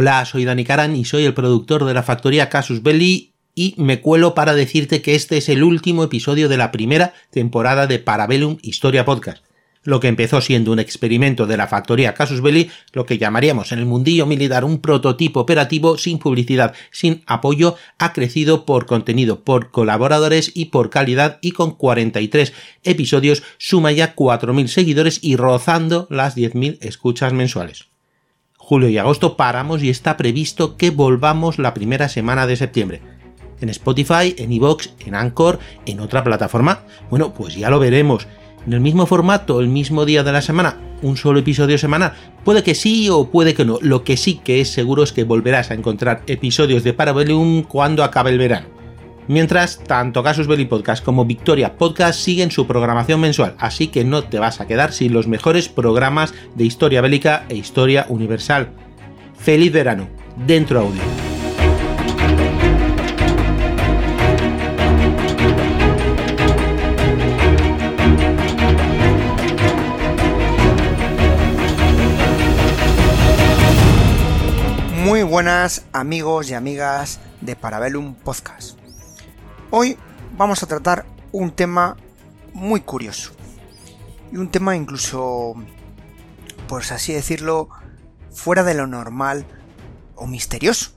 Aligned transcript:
Hola, 0.00 0.24
soy 0.26 0.44
Dani 0.44 0.62
Karan 0.62 0.94
y 0.94 1.04
soy 1.04 1.24
el 1.24 1.34
productor 1.34 1.84
de 1.84 1.92
la 1.92 2.04
factoría 2.04 2.48
Casus 2.48 2.84
Belli 2.84 3.32
y 3.56 3.74
me 3.78 4.00
cuelo 4.00 4.32
para 4.32 4.54
decirte 4.54 5.02
que 5.02 5.16
este 5.16 5.38
es 5.38 5.48
el 5.48 5.64
último 5.64 6.04
episodio 6.04 6.48
de 6.48 6.56
la 6.56 6.70
primera 6.70 7.14
temporada 7.32 7.88
de 7.88 7.98
Parabellum 7.98 8.58
Historia 8.62 9.04
Podcast 9.04 9.42
lo 9.82 9.98
que 9.98 10.06
empezó 10.06 10.40
siendo 10.40 10.70
un 10.70 10.78
experimento 10.78 11.48
de 11.48 11.56
la 11.56 11.66
factoría 11.66 12.14
Casus 12.14 12.42
Belli, 12.42 12.70
lo 12.92 13.06
que 13.06 13.18
llamaríamos 13.18 13.72
en 13.72 13.80
el 13.80 13.86
mundillo 13.86 14.24
militar 14.24 14.64
un 14.64 14.80
prototipo 14.80 15.40
operativo 15.40 15.98
sin 15.98 16.20
publicidad, 16.20 16.74
sin 16.92 17.24
apoyo, 17.26 17.74
ha 17.98 18.12
crecido 18.12 18.64
por 18.66 18.86
contenido, 18.86 19.42
por 19.42 19.72
colaboradores 19.72 20.52
y 20.54 20.66
por 20.66 20.90
calidad 20.90 21.38
y 21.40 21.50
con 21.50 21.72
43 21.72 22.52
episodios 22.84 23.42
suma 23.56 23.90
ya 23.90 24.14
4.000 24.14 24.68
seguidores 24.68 25.18
y 25.22 25.34
rozando 25.34 26.06
las 26.08 26.36
10.000 26.36 26.78
escuchas 26.82 27.32
mensuales. 27.32 27.88
Julio 28.68 28.90
y 28.90 28.98
agosto 28.98 29.34
paramos 29.34 29.82
y 29.82 29.88
está 29.88 30.18
previsto 30.18 30.76
que 30.76 30.90
volvamos 30.90 31.58
la 31.58 31.72
primera 31.72 32.06
semana 32.10 32.46
de 32.46 32.54
septiembre 32.54 33.00
en 33.62 33.70
Spotify, 33.70 34.34
en 34.36 34.52
Evox, 34.52 34.92
en 35.06 35.14
Anchor, 35.14 35.58
en 35.86 36.00
otra 36.00 36.22
plataforma? 36.22 36.80
Bueno, 37.08 37.32
pues 37.32 37.56
ya 37.56 37.70
lo 37.70 37.78
veremos 37.78 38.26
en 38.66 38.74
el 38.74 38.82
mismo 38.82 39.06
formato, 39.06 39.60
el 39.60 39.68
mismo 39.68 40.04
día 40.04 40.22
de 40.22 40.32
la 40.32 40.42
semana, 40.42 40.76
un 41.00 41.16
solo 41.16 41.38
episodio 41.38 41.78
semanal. 41.78 42.12
Puede 42.44 42.62
que 42.62 42.74
sí 42.74 43.08
o 43.08 43.30
puede 43.30 43.54
que 43.54 43.64
no. 43.64 43.78
Lo 43.80 44.04
que 44.04 44.18
sí 44.18 44.38
que 44.44 44.60
es 44.60 44.68
seguro 44.68 45.02
es 45.02 45.14
que 45.14 45.24
volverás 45.24 45.70
a 45.70 45.74
encontrar 45.74 46.24
episodios 46.26 46.84
de 46.84 46.92
Parabellum 46.92 47.62
cuando 47.62 48.04
acabe 48.04 48.32
el 48.32 48.38
verano. 48.38 48.77
Mientras, 49.28 49.78
tanto 49.80 50.22
Casus 50.22 50.46
Belli 50.46 50.64
Podcast 50.64 51.04
como 51.04 51.26
Victoria 51.26 51.76
Podcast 51.76 52.18
siguen 52.18 52.50
su 52.50 52.66
programación 52.66 53.20
mensual, 53.20 53.54
así 53.58 53.88
que 53.88 54.02
no 54.02 54.24
te 54.24 54.38
vas 54.38 54.62
a 54.62 54.66
quedar 54.66 54.92
sin 54.92 55.12
los 55.12 55.28
mejores 55.28 55.68
programas 55.68 56.32
de 56.54 56.64
historia 56.64 57.02
bélica 57.02 57.44
e 57.50 57.56
historia 57.56 58.06
universal. 58.08 58.70
¡Feliz 59.38 59.70
verano! 59.70 60.08
Dentro 60.46 60.80
audio. 60.80 61.02
Muy 75.04 75.22
buenas 75.22 75.84
amigos 75.92 76.50
y 76.50 76.54
amigas 76.54 77.20
de 77.42 77.56
Parabellum 77.56 78.14
Podcast. 78.14 78.77
Hoy 79.70 79.98
vamos 80.38 80.62
a 80.62 80.66
tratar 80.66 81.04
un 81.30 81.50
tema 81.50 81.98
muy 82.54 82.80
curioso. 82.80 83.32
Y 84.32 84.38
un 84.38 84.50
tema 84.50 84.74
incluso, 84.74 85.56
por 86.66 86.82
así 86.82 87.12
decirlo, 87.12 87.68
fuera 88.32 88.64
de 88.64 88.72
lo 88.72 88.86
normal 88.86 89.44
o 90.14 90.26
misterioso. 90.26 90.92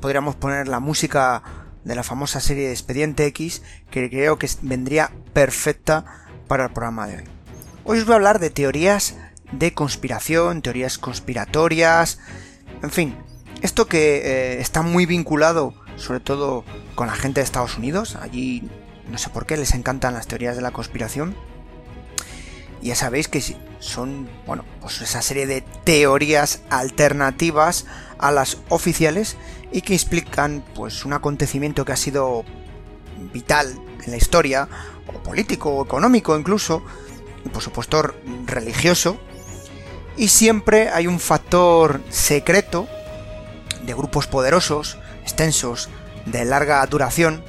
Podríamos 0.00 0.34
poner 0.34 0.66
la 0.66 0.80
música 0.80 1.42
de 1.84 1.94
la 1.94 2.02
famosa 2.02 2.40
serie 2.40 2.68
de 2.68 2.72
Expediente 2.72 3.26
X, 3.26 3.62
que 3.90 4.08
creo 4.08 4.38
que 4.38 4.48
vendría 4.62 5.12
perfecta 5.34 6.06
para 6.48 6.64
el 6.64 6.72
programa 6.72 7.06
de 7.08 7.18
hoy. 7.18 7.24
Hoy 7.84 7.98
os 7.98 8.06
voy 8.06 8.14
a 8.14 8.16
hablar 8.16 8.38
de 8.38 8.48
teorías 8.48 9.16
de 9.52 9.74
conspiración, 9.74 10.62
teorías 10.62 10.96
conspiratorias, 10.96 12.18
en 12.82 12.90
fin, 12.90 13.16
esto 13.60 13.86
que 13.86 14.16
eh, 14.16 14.60
está 14.60 14.82
muy 14.82 15.04
vinculado 15.04 15.74
sobre 15.96 16.20
todo 16.20 16.64
con 16.94 17.06
la 17.06 17.14
gente 17.14 17.40
de 17.40 17.44
Estados 17.44 17.78
Unidos, 17.78 18.16
allí 18.16 18.68
no 19.10 19.18
sé 19.18 19.30
por 19.30 19.46
qué 19.46 19.56
les 19.56 19.74
encantan 19.74 20.14
las 20.14 20.26
teorías 20.26 20.56
de 20.56 20.62
la 20.62 20.70
conspiración. 20.70 21.34
Y 22.82 22.88
ya 22.88 22.94
sabéis 22.94 23.28
que 23.28 23.42
son, 23.78 24.28
bueno, 24.46 24.64
pues 24.80 25.00
esa 25.00 25.22
serie 25.22 25.46
de 25.46 25.62
teorías 25.84 26.60
alternativas 26.70 27.86
a 28.18 28.30
las 28.30 28.58
oficiales 28.68 29.36
y 29.72 29.82
que 29.82 29.94
explican 29.94 30.64
pues 30.74 31.04
un 31.04 31.12
acontecimiento 31.12 31.84
que 31.84 31.92
ha 31.92 31.96
sido 31.96 32.44
vital 33.32 33.78
en 34.04 34.10
la 34.10 34.16
historia, 34.16 34.68
o 35.06 35.12
político, 35.22 35.70
o 35.70 35.84
económico 35.84 36.36
incluso, 36.38 36.82
y 37.44 37.48
por 37.48 37.62
supuesto 37.62 38.14
religioso. 38.44 39.18
Y 40.16 40.28
siempre 40.28 40.88
hay 40.88 41.06
un 41.06 41.20
factor 41.20 42.00
secreto 42.10 42.88
de 43.84 43.94
grupos 43.94 44.26
poderosos, 44.26 44.98
extensos, 45.26 45.88
de 46.24 46.44
larga 46.44 46.86
duración 46.86 47.44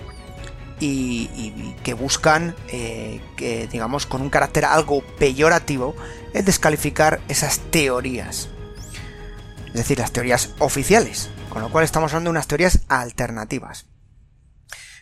y, 0.80 1.76
que 1.84 1.94
buscan, 1.94 2.56
eh, 2.68 3.22
que, 3.36 3.68
digamos, 3.68 4.06
con 4.06 4.22
un 4.22 4.30
carácter 4.30 4.66
algo 4.66 5.02
peyorativo, 5.18 5.96
el 6.34 6.44
descalificar 6.44 7.22
esas 7.28 7.60
teorías. 7.72 8.50
Es 9.68 9.74
decir, 9.74 10.00
las 10.00 10.12
teorías 10.12 10.50
oficiales, 10.60 11.30
con 11.50 11.62
lo 11.62 11.72
cual 11.72 11.86
estamos 11.86 12.12
hablando 12.12 12.30
de 12.30 12.32
unas 12.32 12.48
teorías 12.48 12.82
alternativas. 12.88 13.86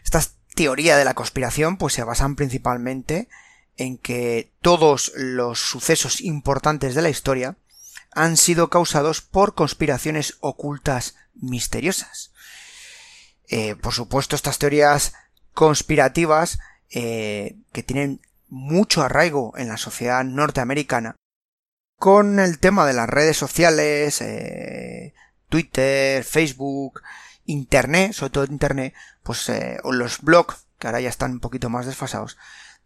Estas 0.03 0.35
teorías 0.53 0.97
de 0.97 1.06
la 1.06 1.14
conspiración 1.14 1.78
pues 1.78 1.94
se 1.94 2.03
basan 2.03 2.35
principalmente 2.35 3.30
en 3.78 3.97
que 3.97 4.53
todos 4.62 5.14
los 5.16 5.59
sucesos 5.59 6.22
importantes 6.22 6.94
de 6.94 7.02
la 7.02 7.09
historia 7.09 7.58
han 8.12 8.38
sido 8.38 8.69
causados 8.69 9.22
por 9.22 9.56
conspiraciones 9.56 10.38
ocultas 10.40 11.16
misteriosas. 11.34 12.31
Eh, 13.47 13.75
por 13.75 13.94
supuesto, 13.94 14.35
estas 14.35 14.57
teorías 14.57 15.13
conspirativas 15.53 16.59
eh, 16.89 17.57
que 17.72 17.83
tienen 17.83 18.22
mucho 18.50 19.01
arraigo 19.01 19.53
en 19.57 19.67
la 19.67 19.78
sociedad 19.78 20.23
norteamericana, 20.23 21.16
con 21.97 22.39
el 22.39 22.59
tema 22.59 22.85
de 22.85 22.94
las 22.94 23.09
redes 23.09 23.38
sociales, 23.38 24.22
eh, 24.22 25.13
Twitter, 25.50 26.23
Facebook, 26.23 27.01
Internet, 27.45 28.13
sobre 28.13 28.31
todo 28.31 28.45
Internet, 28.45 28.94
pues 29.23 29.51
o 29.84 29.91
los 29.91 30.22
blogs, 30.22 30.67
que 30.79 30.88
ahora 30.88 31.01
ya 31.01 31.09
están 31.09 31.34
un 31.34 31.39
poquito 31.39 31.69
más 31.69 31.85
desfasados, 31.85 32.38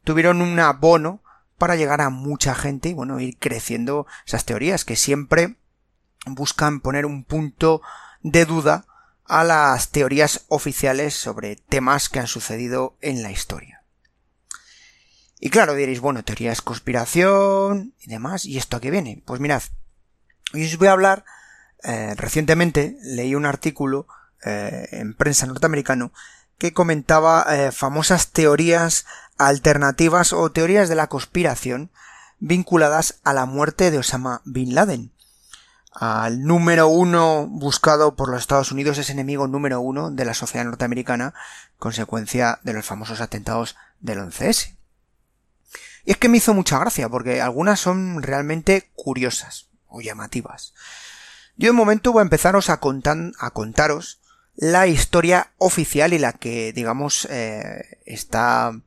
tuvieron 0.04 0.42
un 0.42 0.60
abono 0.60 1.22
para 1.58 1.76
llegar 1.76 2.02
a 2.02 2.10
mucha 2.10 2.56
gente 2.56 2.90
y 2.90 2.94
bueno, 2.94 3.20
ir 3.20 3.38
creciendo 3.38 4.08
esas 4.26 4.46
teorías 4.46 4.86
que 4.86 4.96
siempre 4.96 5.58
buscan 6.26 6.80
poner 6.80 7.06
un 7.06 7.24
punto 7.24 7.82
de 8.22 8.46
duda 8.46 8.86
a 9.30 9.44
las 9.44 9.90
teorías 9.90 10.46
oficiales 10.48 11.14
sobre 11.14 11.56
temas 11.56 12.10
que 12.10 12.20
han 12.20 12.28
sucedido 12.28 12.98
en 13.00 13.22
la 13.22 13.32
historia. 13.32 13.84
Y 15.40 15.52
claro, 15.52 15.76
diréis, 15.76 16.02
bueno, 16.02 16.24
teorías 16.24 16.62
conspiración 16.62 17.94
y 18.00 18.10
demás, 18.10 18.46
¿y 18.46 18.58
esto 18.58 18.76
a 18.76 18.82
qué 18.82 18.92
viene? 18.92 19.24
Pues 19.26 19.40
mirad, 19.40 19.62
hoy 20.54 20.66
os 20.66 20.78
voy 20.78 20.90
a 20.90 20.94
hablar, 20.94 21.24
eh, 21.84 22.14
recientemente 22.18 22.98
leí 23.04 23.36
un 23.36 23.46
artículo 23.46 24.08
eh, 24.44 24.88
en 24.92 25.14
prensa 25.14 25.46
norteamericano 25.46 26.12
que 26.58 26.74
comentaba 26.74 27.46
eh, 27.50 27.72
famosas 27.72 28.32
teorías 28.32 29.06
alternativas 29.38 30.34
o 30.34 30.52
teorías 30.52 30.90
de 30.90 30.96
la 30.96 31.08
conspiración 31.08 31.92
vinculadas 32.40 33.20
a 33.24 33.34
la 33.34 33.46
muerte 33.46 33.92
de 33.92 34.00
Osama 34.00 34.42
Bin 34.44 34.76
Laden. 34.76 35.12
Al 35.92 36.44
número 36.44 36.88
uno 36.88 37.48
buscado 37.48 38.16
por 38.16 38.30
los 38.30 38.42
Estados 38.42 38.72
Unidos 38.72 38.98
es 39.00 39.10
enemigo 39.10 39.48
número 39.48 39.82
uno 39.82 40.12
de 40.12 40.26
la 40.26 40.34
sociedad 40.34 40.66
norteamericana, 40.66 41.34
consecuencia 41.78 42.60
de 42.64 42.74
los 42.74 42.86
famosos 42.86 43.22
atentados 43.22 43.76
del 44.00 44.20
11S. 44.20 44.76
Y 46.06 46.12
es 46.12 46.18
que 46.18 46.30
me 46.30 46.38
hizo 46.38 46.54
mucha 46.54 46.80
gracia, 46.80 47.10
porque 47.10 47.42
algunas 47.42 47.80
son 47.80 48.22
realmente 48.22 48.90
curiosas 48.96 49.68
o 49.88 50.02
llamativas. 50.02 50.74
Yo 51.58 51.68
de 51.68 51.74
momento 51.74 52.14
voy 52.14 52.22
a 52.22 52.24
empezaros 52.24 52.70
a, 52.70 52.74
a 52.74 53.52
contaros 53.52 54.20
la 54.56 54.88
historia 54.88 55.52
oficial 55.58 56.14
y 56.14 56.20
la 56.20 56.34
que, 56.34 56.72
digamos, 56.74 57.26
eh, 57.30 58.00
está 58.06 58.80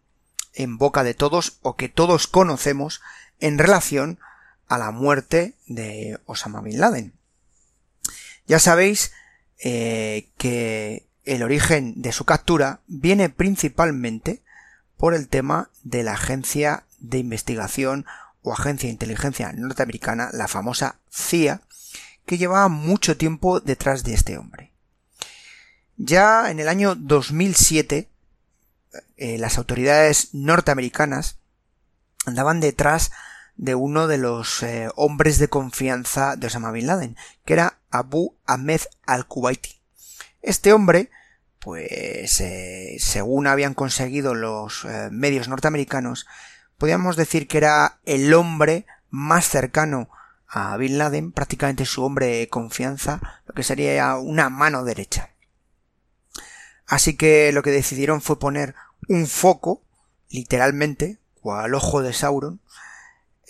en 0.54 0.78
boca 0.78 1.02
de 1.02 1.14
todos 1.14 1.58
o 1.62 1.76
que 1.76 1.88
todos 1.88 2.26
conocemos 2.26 3.00
en 3.40 3.58
relación 3.58 4.18
a 4.72 4.78
la 4.78 4.90
muerte 4.90 5.54
de 5.66 6.18
Osama 6.24 6.62
Bin 6.62 6.80
Laden. 6.80 7.12
Ya 8.46 8.58
sabéis 8.58 9.12
eh, 9.58 10.30
que 10.38 11.06
el 11.24 11.42
origen 11.42 12.00
de 12.00 12.10
su 12.10 12.24
captura 12.24 12.80
viene 12.86 13.28
principalmente 13.28 14.42
por 14.96 15.12
el 15.12 15.28
tema 15.28 15.68
de 15.82 16.02
la 16.02 16.14
agencia 16.14 16.84
de 17.00 17.18
investigación 17.18 18.06
o 18.40 18.54
agencia 18.54 18.86
de 18.86 18.94
inteligencia 18.94 19.52
norteamericana, 19.52 20.30
la 20.32 20.48
famosa 20.48 20.98
CIA, 21.10 21.60
que 22.24 22.38
llevaba 22.38 22.68
mucho 22.68 23.18
tiempo 23.18 23.60
detrás 23.60 24.04
de 24.04 24.14
este 24.14 24.38
hombre. 24.38 24.72
Ya 25.98 26.50
en 26.50 26.60
el 26.60 26.68
año 26.68 26.94
2007 26.94 28.08
eh, 29.18 29.36
las 29.36 29.58
autoridades 29.58 30.30
norteamericanas 30.32 31.36
andaban 32.24 32.60
detrás 32.60 33.12
de 33.62 33.76
uno 33.76 34.08
de 34.08 34.18
los 34.18 34.64
eh, 34.64 34.88
hombres 34.96 35.38
de 35.38 35.46
confianza 35.46 36.34
de 36.34 36.48
Osama 36.48 36.72
Bin 36.72 36.88
Laden, 36.88 37.16
que 37.44 37.52
era 37.52 37.78
Abu 37.92 38.34
Ahmed 38.44 38.80
al-Kuwaiti. 39.06 39.80
Este 40.40 40.72
hombre, 40.72 41.10
pues 41.60 42.40
eh, 42.40 42.96
según 42.98 43.46
habían 43.46 43.74
conseguido 43.74 44.34
los 44.34 44.84
medios 45.12 45.46
norteamericanos, 45.46 46.26
podríamos 46.76 47.14
decir 47.14 47.46
que 47.46 47.58
era 47.58 48.00
el 48.04 48.34
hombre 48.34 48.84
más 49.10 49.48
cercano 49.48 50.08
a 50.48 50.76
Bin 50.76 50.98
Laden, 50.98 51.30
prácticamente 51.30 51.84
su 51.84 52.02
hombre 52.02 52.38
de 52.38 52.48
confianza, 52.48 53.20
lo 53.46 53.54
que 53.54 53.62
sería 53.62 54.16
una 54.16 54.50
mano 54.50 54.82
derecha. 54.82 55.30
Así 56.88 57.16
que 57.16 57.52
lo 57.52 57.62
que 57.62 57.70
decidieron 57.70 58.22
fue 58.22 58.40
poner 58.40 58.74
un 59.08 59.28
foco, 59.28 59.84
literalmente, 60.30 61.20
o 61.42 61.54
al 61.54 61.74
ojo 61.74 62.02
de 62.02 62.12
Sauron, 62.12 62.60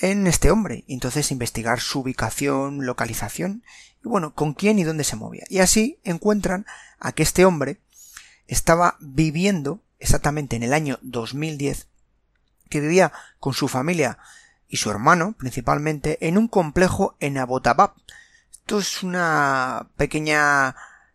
en 0.03 0.27
este 0.27 0.51
hombre. 0.51 0.85
Entonces 0.89 1.31
investigar 1.31 1.81
su 1.81 2.01
ubicación, 2.01 2.85
localización, 2.85 3.63
y 4.05 4.09
bueno, 4.09 4.35
con 4.35 4.53
quién 4.53 4.79
y 4.79 4.85
dónde 4.85 5.05
se 5.05 5.17
movía. 5.17 5.45
Y 5.49 5.61
así 5.61 5.99
encuentran 6.05 6.67
a 6.99 7.13
que 7.13 7.23
este 7.23 7.47
hombre 7.47 7.79
estaba 8.49 8.97
viviendo 9.01 9.81
exactamente 9.99 10.57
en 10.57 10.65
el 10.65 10.75
año 10.75 10.99
2010, 11.03 11.87
que 12.69 12.81
vivía 12.81 13.13
con 13.39 13.55
su 13.55 13.69
familia 13.69 14.19
y 14.69 14.77
su 14.79 14.91
hermano, 14.91 15.35
principalmente, 15.39 16.19
en 16.27 16.37
un 16.37 16.49
complejo 16.49 17.17
en 17.21 17.39
Abbottabad. 17.39 17.93
Esto 18.51 18.81
es 18.81 19.03
una 19.03 19.89
pequeña 19.97 20.75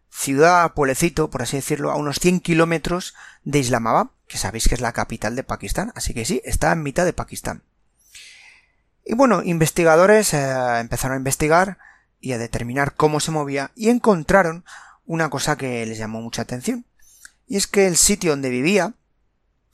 ciudad, 0.10 0.74
pueblecito, 0.74 1.30
por 1.30 1.42
así 1.42 1.58
decirlo, 1.58 1.92
a 1.92 1.96
unos 1.96 2.20
100 2.20 2.40
kilómetros 2.40 3.16
de 3.44 3.60
Islamabad, 3.60 4.08
que 4.28 4.38
sabéis 4.38 4.68
que 4.68 4.76
es 4.76 4.82
la 4.82 4.94
capital 4.94 5.36
de 5.36 5.44
Pakistán, 5.44 5.92
así 5.96 6.14
que 6.14 6.26
sí, 6.26 6.42
está 6.46 6.72
en 6.72 6.84
mitad 6.84 7.04
de 7.04 7.14
Pakistán. 7.14 7.64
Y 9.10 9.16
bueno, 9.16 9.42
investigadores 9.42 10.34
eh, 10.34 10.80
empezaron 10.80 11.16
a 11.16 11.20
investigar 11.20 11.78
y 12.20 12.34
a 12.34 12.38
determinar 12.38 12.94
cómo 12.94 13.22
se 13.22 13.32
movía 13.32 13.72
y 13.74 13.88
encontraron 13.88 14.66
una 15.06 15.30
cosa 15.30 15.56
que 15.56 15.86
les 15.86 15.98
llamó 15.98 16.22
mucha 16.22 16.42
atención. 16.42 16.86
Y 17.48 17.56
es 17.56 17.68
que 17.68 17.88
el 17.88 17.96
sitio 17.96 18.32
donde 18.32 18.50
vivía 18.50 18.96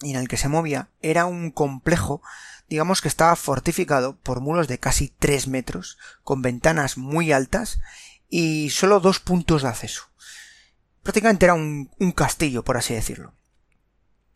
y 0.02 0.12
en 0.12 0.18
el 0.18 0.28
que 0.28 0.38
se 0.38 0.50
movía 0.50 0.90
era 1.02 1.26
un 1.26 1.50
complejo, 1.50 2.22
digamos 2.70 3.02
que 3.02 3.08
estaba 3.08 3.36
fortificado 3.36 4.18
por 4.18 4.40
muros 4.40 4.68
de 4.68 4.78
casi 4.78 5.12
3 5.18 5.48
metros, 5.48 5.98
con 6.24 6.44
ventanas 6.44 7.00
muy 7.00 7.32
altas 7.32 7.80
y 8.30 8.70
solo 8.70 9.00
dos 9.00 9.20
puntos 9.20 9.64
de 9.64 9.70
acceso. 9.70 10.04
Prácticamente 11.02 11.48
era 11.48 11.56
un, 11.56 11.90
un 11.98 12.12
castillo, 12.12 12.64
por 12.64 12.78
así 12.78 12.94
decirlo. 12.94 13.34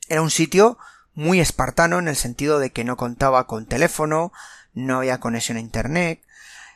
Era 0.09 0.23
un 0.23 0.31
sitio 0.31 0.79
muy 1.13 1.39
espartano 1.39 1.99
en 1.99 2.07
el 2.07 2.15
sentido 2.15 2.57
de 2.57 2.71
que 2.71 2.83
no 2.83 2.97
contaba 2.97 3.45
con 3.45 3.67
teléfono, 3.67 4.31
no 4.77 4.97
había 4.97 5.19
conexión 5.19 5.57
a 5.57 5.61
internet, 5.61 6.21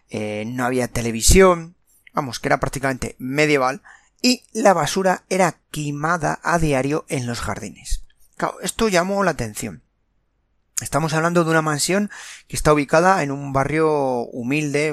eh, 0.10 0.44
no 0.48 0.66
había 0.66 0.88
televisión, 0.88 1.76
vamos, 2.14 2.40
que 2.40 2.48
era 2.48 2.60
prácticamente 2.60 3.16
medieval, 3.20 3.82
y 4.22 4.44
la 4.54 4.74
basura 4.74 5.24
era 5.30 5.58
quemada 5.72 6.40
a 6.44 6.60
diario 6.60 7.06
en 7.10 7.28
los 7.28 7.40
jardines. 7.42 8.04
Claro, 8.38 8.60
esto 8.62 8.90
llamó 8.90 9.24
la 9.24 9.32
atención. 9.32 9.84
Estamos 10.82 11.14
hablando 11.14 11.44
de 11.44 11.52
una 11.52 11.62
mansión 11.62 12.10
que 12.48 12.56
está 12.56 12.74
ubicada 12.74 13.22
en 13.22 13.32
un 13.32 13.54
barrio 13.54 14.24
humilde, 14.26 14.90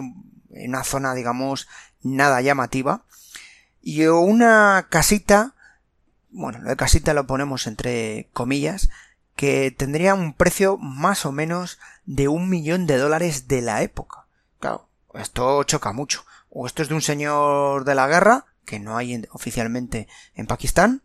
en 0.51 0.69
una 0.69 0.85
zona, 0.85 1.15
digamos, 1.15 1.67
nada 2.03 2.41
llamativa, 2.43 3.05
y 3.81 4.05
una 4.07 4.87
casita, 4.91 5.55
bueno, 6.31 6.59
lo 6.59 6.69
de 6.69 6.77
casita 6.77 7.15
lo 7.15 7.27
ponemos 7.27 7.67
entre 7.67 8.29
comillas, 8.35 8.91
que 9.39 9.71
tendría 9.71 10.15
un 10.15 10.33
precio 10.33 10.79
más 10.79 11.25
o 11.25 11.31
menos 11.31 11.79
de 12.07 12.27
un 12.27 12.49
millón 12.49 12.89
de 12.89 12.99
dólares 12.99 13.47
de 13.47 13.63
la 13.63 13.83
época. 13.83 14.27
Claro, 14.59 14.89
esto 15.15 15.63
choca 15.63 15.93
mucho. 15.93 16.25
O 16.51 16.67
esto 16.67 16.83
es 16.83 16.89
de 16.89 16.97
un 16.97 17.03
señor 17.03 17.85
de 17.85 17.95
la 17.95 18.09
guerra, 18.09 18.47
que 18.65 18.81
no 18.81 18.97
hay 18.97 19.25
oficialmente 19.31 20.09
en 20.35 20.49
Pakistán, 20.49 21.03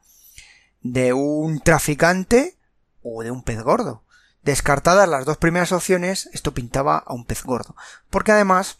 de 0.82 1.14
un 1.14 1.60
traficante 1.60 2.58
o 3.04 3.22
de 3.22 3.30
un 3.30 3.44
pez 3.44 3.62
gordo. 3.62 4.04
Descartadas 4.42 5.08
las 5.08 5.26
dos 5.26 5.38
primeras 5.38 5.72
opciones, 5.72 6.28
esto 6.34 6.56
pintaba 6.56 6.98
a 6.98 7.14
un 7.14 7.26
pez 7.26 7.44
gordo. 7.44 7.76
Porque 8.10 8.32
además, 8.32 8.80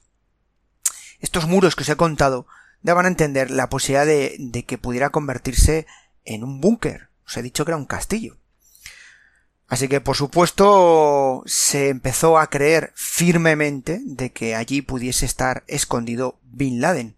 estos 1.20 1.48
muros 1.48 1.76
que 1.76 1.84
os 1.84 1.90
he 1.90 1.96
contado 1.96 2.48
daban 2.82 3.06
a 3.06 3.10
entender 3.10 3.52
la 3.52 3.70
posibilidad 3.70 4.08
de, 4.08 4.36
de 4.40 4.66
que 4.66 4.80
pudiera 4.80 5.12
convertirse 5.12 5.86
en 6.26 6.44
un 6.44 6.60
búnker. 6.60 7.10
Os 7.28 7.38
he 7.38 7.44
dicho 7.44 7.66
que 7.66 7.70
era 7.70 7.78
un 7.78 7.86
castillo. 7.86 8.40
Así 9.74 9.88
que, 9.88 10.02
por 10.02 10.16
supuesto, 10.16 11.42
se 11.48 11.90
empezó 11.90 12.38
a 12.38 12.52
creer 12.52 12.92
firmemente 12.94 14.00
de 14.04 14.32
que 14.32 14.54
allí 14.54 14.84
pudiese 14.84 15.26
estar 15.26 15.64
escondido 15.66 16.38
Bin 16.44 16.80
Laden. 16.80 17.16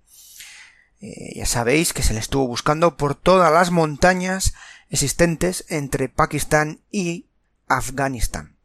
Eh, 1.01 1.33
ya 1.35 1.45
sabéis 1.47 1.91
que 1.91 2.01
se 2.01 2.13
le 2.13 2.21
estuvo 2.21 2.47
buscando 2.47 2.95
por 2.95 3.13
todas 3.13 3.51
las 3.51 3.71
montañas 3.71 4.53
existentes 4.89 5.65
entre 5.67 6.07
Pakistán 6.07 6.79
y 6.91 7.25
Afganistán. 7.67 8.55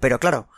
Pero 0.00 0.18
claro, 0.18 0.48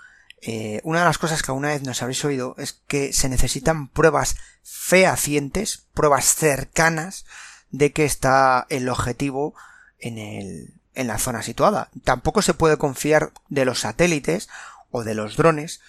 eh, 0.43 0.81
una 0.85 1.01
de 1.01 1.07
las 1.07 1.19
cosas 1.19 1.43
que 1.43 1.51
alguna 1.51 1.71
vez 1.71 1.83
nos 1.83 2.03
habréis 2.03 2.25
oído 2.25 2.55
es 2.57 2.75
que 2.87 3.13
se 3.13 3.29
necesitan 3.29 3.89
pruebas 3.89 4.37
fehacientes, 4.63 5.89
pruebas 5.93 6.37
cercanas 6.37 7.27
de 7.73 7.91
que 7.91 8.05
está 8.05 8.69
el 8.71 8.89
objetivo 8.89 9.57
en 9.99 10.19
el, 10.19 10.80
en 10.95 11.07
la 11.07 11.19
zona 11.19 11.43
situada. 11.43 11.91
Tampoco 12.05 12.43
se 12.43 12.55
puede 12.55 12.77
confiar 12.77 13.33
de 13.49 13.65
los 13.65 13.81
satélites 13.81 14.49
o 14.91 15.05
de 15.05 15.15
los 15.15 15.37
drones, 15.37 15.81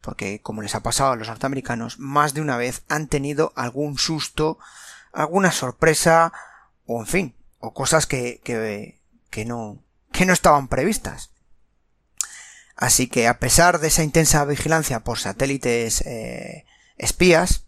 porque 0.00 0.40
como 0.40 0.62
les 0.62 0.74
ha 0.74 0.82
pasado 0.82 1.12
a 1.12 1.16
los 1.16 1.28
norteamericanos, 1.28 1.98
más 1.98 2.34
de 2.34 2.40
una 2.40 2.56
vez 2.56 2.82
han 2.88 3.06
tenido 3.06 3.52
algún 3.56 3.98
susto, 3.98 4.58
alguna 5.12 5.52
sorpresa, 5.52 6.32
o 6.86 7.00
en 7.00 7.06
fin, 7.06 7.34
o 7.58 7.72
cosas 7.74 8.06
que, 8.06 8.40
que, 8.44 8.98
que 9.30 9.44
no, 9.44 9.78
que 10.12 10.26
no 10.26 10.32
estaban 10.32 10.68
previstas. 10.68 11.30
Así 12.76 13.08
que 13.08 13.28
a 13.28 13.38
pesar 13.38 13.78
de 13.78 13.88
esa 13.88 14.02
intensa 14.02 14.44
vigilancia 14.46 15.00
por 15.00 15.18
satélites 15.18 16.00
eh, 16.06 16.64
espías, 16.96 17.64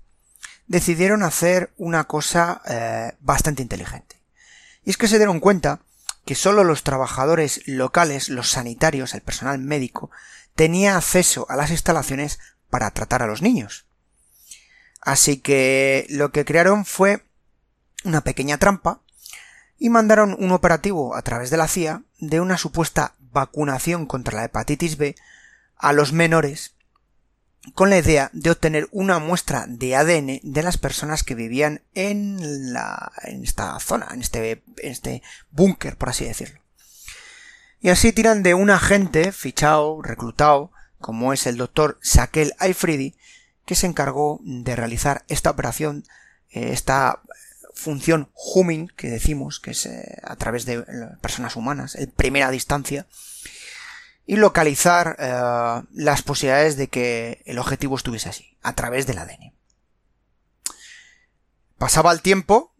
decidieron 0.66 1.22
hacer 1.22 1.70
una 1.76 2.04
cosa 2.04 2.62
eh, 2.66 3.12
bastante 3.20 3.60
inteligente. 3.60 4.22
Y 4.84 4.90
es 4.90 4.96
que 4.96 5.08
se 5.08 5.18
dieron 5.18 5.38
cuenta 5.38 5.80
que 6.24 6.34
solo 6.34 6.64
los 6.64 6.82
trabajadores 6.82 7.62
locales, 7.66 8.28
los 8.28 8.50
sanitarios, 8.50 9.14
el 9.14 9.22
personal 9.22 9.58
médico, 9.58 10.10
tenía 10.54 10.96
acceso 10.96 11.46
a 11.48 11.56
las 11.56 11.70
instalaciones 11.70 12.38
para 12.70 12.90
tratar 12.90 13.22
a 13.22 13.26
los 13.26 13.42
niños. 13.42 13.86
Así 15.00 15.38
que 15.38 16.06
lo 16.10 16.30
que 16.30 16.44
crearon 16.44 16.84
fue 16.84 17.24
una 18.04 18.22
pequeña 18.22 18.58
trampa 18.58 19.00
y 19.78 19.88
mandaron 19.88 20.36
un 20.38 20.52
operativo 20.52 21.16
a 21.16 21.22
través 21.22 21.50
de 21.50 21.56
la 21.56 21.68
CIA 21.68 22.02
de 22.18 22.40
una 22.40 22.56
supuesta 22.56 23.14
vacunación 23.18 24.06
contra 24.06 24.36
la 24.36 24.44
hepatitis 24.44 24.96
B 24.96 25.16
a 25.76 25.92
los 25.92 26.12
menores 26.12 26.74
con 27.74 27.90
la 27.90 27.98
idea 27.98 28.30
de 28.32 28.50
obtener 28.50 28.88
una 28.90 29.18
muestra 29.18 29.66
de 29.68 29.94
ADN 29.94 30.40
de 30.42 30.62
las 30.62 30.78
personas 30.78 31.22
que 31.22 31.34
vivían 31.34 31.82
en 31.94 32.72
la 32.72 33.12
en 33.22 33.44
esta 33.44 33.78
zona, 33.78 34.08
en 34.12 34.20
este, 34.20 34.62
este 34.78 35.22
búnker, 35.50 35.96
por 35.96 36.08
así 36.08 36.24
decirlo. 36.24 36.60
Y 37.80 37.88
así 37.88 38.12
tiran 38.12 38.42
de 38.42 38.54
un 38.54 38.70
agente 38.70 39.32
fichado, 39.32 40.02
reclutado, 40.02 40.70
como 41.00 41.32
es 41.32 41.46
el 41.46 41.56
doctor 41.56 41.98
Sakel 42.00 42.54
Aifridi, 42.58 43.14
que 43.64 43.74
se 43.74 43.86
encargó 43.86 44.40
de 44.42 44.76
realizar 44.76 45.24
esta 45.28 45.50
operación, 45.50 46.04
eh, 46.50 46.70
esta 46.72 47.22
función 47.74 48.30
humming 48.34 48.88
que 48.96 49.08
decimos, 49.08 49.58
que 49.58 49.72
es 49.72 49.86
eh, 49.86 50.18
a 50.22 50.36
través 50.36 50.64
de 50.64 50.82
personas 51.20 51.56
humanas, 51.56 51.94
en 51.94 52.10
primera 52.10 52.50
distancia, 52.50 53.06
y 54.26 54.36
localizar 54.36 55.16
eh, 55.18 55.82
las 55.92 56.22
posibilidades 56.22 56.76
de 56.76 56.88
que 56.88 57.42
el 57.44 57.58
objetivo 57.58 57.96
estuviese 57.96 58.28
así, 58.28 58.56
a 58.62 58.74
través 58.74 59.06
del 59.06 59.18
ADN. 59.18 59.52
Pasaba 61.78 62.12
el 62.12 62.22
tiempo 62.22 62.72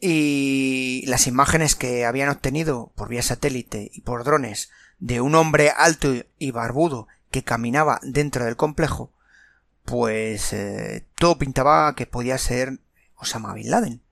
y 0.00 1.04
las 1.06 1.26
imágenes 1.26 1.76
que 1.76 2.04
habían 2.04 2.28
obtenido 2.28 2.92
por 2.96 3.08
vía 3.08 3.22
satélite 3.22 3.90
y 3.92 4.00
por 4.00 4.24
drones 4.24 4.70
de 4.98 5.20
un 5.20 5.34
hombre 5.34 5.72
alto 5.76 6.12
y 6.38 6.50
barbudo 6.50 7.08
que 7.30 7.44
caminaba 7.44 8.00
dentro 8.02 8.44
del 8.44 8.56
complejo, 8.56 9.12
pues 9.84 10.52
eh, 10.52 11.06
todo 11.16 11.38
pintaba 11.38 11.94
que 11.94 12.06
podía 12.06 12.38
ser 12.38 12.80
Osama 13.16 13.54
Bin 13.54 13.70
Laden. 13.70 14.03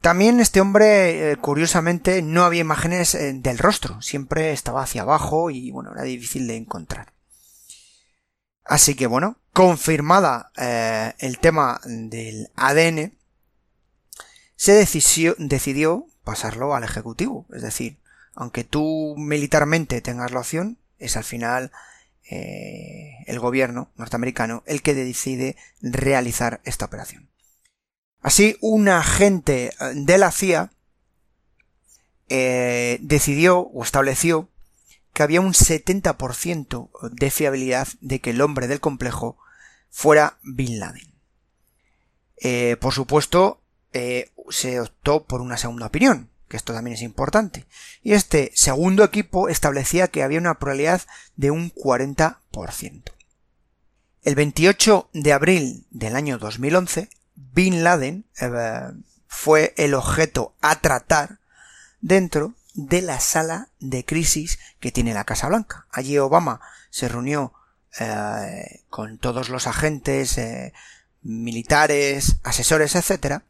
También 0.00 0.38
este 0.38 0.60
hombre, 0.60 1.32
eh, 1.32 1.36
curiosamente, 1.36 2.22
no 2.22 2.44
había 2.44 2.60
imágenes 2.60 3.14
eh, 3.14 3.32
del 3.34 3.58
rostro, 3.58 4.00
siempre 4.00 4.52
estaba 4.52 4.82
hacia 4.82 5.02
abajo 5.02 5.50
y 5.50 5.70
bueno, 5.72 5.92
era 5.92 6.02
difícil 6.02 6.46
de 6.46 6.56
encontrar. 6.56 7.12
Así 8.64 8.94
que 8.94 9.06
bueno, 9.06 9.38
confirmada 9.52 10.52
eh, 10.56 11.14
el 11.18 11.38
tema 11.38 11.80
del 11.84 12.48
ADN, 12.54 13.14
se 14.54 14.72
decidió, 14.72 15.34
decidió 15.38 16.06
pasarlo 16.22 16.74
al 16.74 16.84
Ejecutivo. 16.84 17.46
Es 17.52 17.62
decir, 17.62 17.98
aunque 18.34 18.62
tú 18.62 19.14
militarmente 19.16 20.00
tengas 20.00 20.30
la 20.30 20.40
opción, 20.40 20.78
es 20.98 21.16
al 21.16 21.24
final 21.24 21.72
el 22.30 23.38
gobierno 23.40 23.90
norteamericano 23.96 24.62
el 24.66 24.82
que 24.82 24.94
decide 24.94 25.56
realizar 25.80 26.60
esta 26.64 26.84
operación. 26.84 27.27
Así, 28.20 28.56
un 28.60 28.88
agente 28.88 29.66
eh, 29.68 29.72
de 29.94 30.18
la 30.18 30.32
CIA 30.32 30.72
eh, 32.28 32.98
decidió 33.00 33.60
o 33.60 33.82
estableció 33.82 34.48
que 35.12 35.22
había 35.22 35.40
un 35.40 35.52
70% 35.52 36.90
de 37.10 37.30
fiabilidad 37.30 37.88
de 38.00 38.20
que 38.20 38.30
el 38.30 38.40
hombre 38.40 38.68
del 38.68 38.80
complejo 38.80 39.38
fuera 39.90 40.38
Bin 40.42 40.78
Laden. 40.78 41.12
Eh, 42.40 42.76
por 42.80 42.92
supuesto, 42.92 43.60
se 44.50 44.78
optó 44.78 45.24
por 45.24 45.40
una 45.40 45.56
segunda 45.56 45.86
opinión, 45.86 46.30
que 46.46 46.56
esto 46.56 46.72
también 46.72 46.94
es 46.94 47.02
importante. 47.02 47.66
Y 48.02 48.12
este 48.12 48.52
segundo 48.54 49.02
equipo 49.02 49.48
establecía 49.48 50.06
que 50.06 50.22
había 50.22 50.38
una 50.38 50.58
probabilidad 50.58 51.02
de 51.34 51.50
un 51.50 51.72
40%. 51.72 53.12
El 54.22 54.34
28 54.36 55.10
de 55.14 55.32
abril 55.32 55.86
del 55.90 56.14
año 56.14 56.38
2011, 56.38 57.08
Bin 57.54 57.84
Laden 57.84 58.24
eh, 58.40 58.80
fue 59.28 59.74
el 59.76 59.94
objeto 59.94 60.54
a 60.60 60.80
tratar 60.80 61.38
dentro 62.00 62.54
de 62.74 63.02
la 63.02 63.20
sala 63.20 63.68
de 63.80 64.04
crisis 64.04 64.58
que 64.80 64.92
tiene 64.92 65.14
la 65.14 65.24
Casa 65.24 65.48
Blanca. 65.48 65.86
Allí 65.90 66.18
Obama 66.18 66.60
se 66.90 67.08
reunió 67.08 67.52
eh, 68.00 68.82
con 68.90 69.18
todos 69.18 69.48
los 69.48 69.66
agentes 69.66 70.36
eh, 70.38 70.72
militares, 71.22 72.36
asesores, 72.42 72.94
etcétera, 72.94 73.44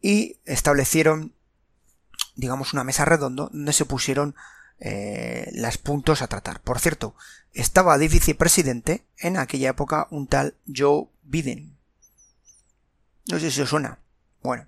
y 0.00 0.38
establecieron, 0.44 1.34
digamos, 2.36 2.72
una 2.72 2.84
mesa 2.84 3.04
redonda 3.04 3.48
donde 3.50 3.72
se 3.72 3.84
pusieron 3.84 4.34
eh, 4.80 5.50
los 5.54 5.78
puntos 5.78 6.20
a 6.20 6.26
tratar. 6.26 6.60
Por 6.60 6.80
cierto, 6.80 7.14
estaba 7.52 7.96
de 7.96 8.08
vicepresidente 8.08 9.04
en 9.18 9.36
aquella 9.36 9.70
época 9.70 10.08
un 10.10 10.26
tal 10.26 10.54
Joe 10.74 11.06
Biden. 11.22 11.73
No 13.26 13.38
sé 13.38 13.50
si 13.50 13.62
os 13.62 13.68
suena. 13.68 13.98
Bueno. 14.42 14.66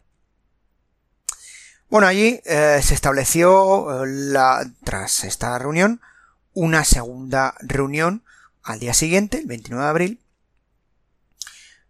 Bueno, 1.88 2.06
allí 2.06 2.40
eh, 2.44 2.80
se 2.82 2.94
estableció 2.94 4.04
eh, 4.04 4.08
la, 4.08 4.68
tras 4.82 5.24
esta 5.24 5.56
reunión 5.58 6.00
una 6.52 6.84
segunda 6.84 7.54
reunión 7.60 8.24
al 8.62 8.80
día 8.80 8.94
siguiente, 8.94 9.38
el 9.38 9.46
29 9.46 9.84
de 9.84 9.90
abril, 9.90 10.20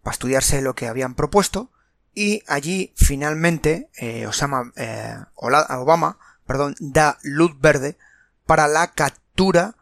para 0.02 0.12
estudiarse 0.12 0.60
lo 0.60 0.74
que 0.74 0.88
habían 0.88 1.14
propuesto 1.14 1.70
y 2.12 2.42
allí 2.46 2.92
finalmente 2.96 3.88
eh, 3.96 4.26
Osama, 4.26 4.72
Obama 5.34 6.18
perdón, 6.46 6.74
da 6.78 7.18
luz 7.22 7.58
verde 7.60 7.96
para 8.44 8.68
la 8.68 8.92
captura 8.92 9.76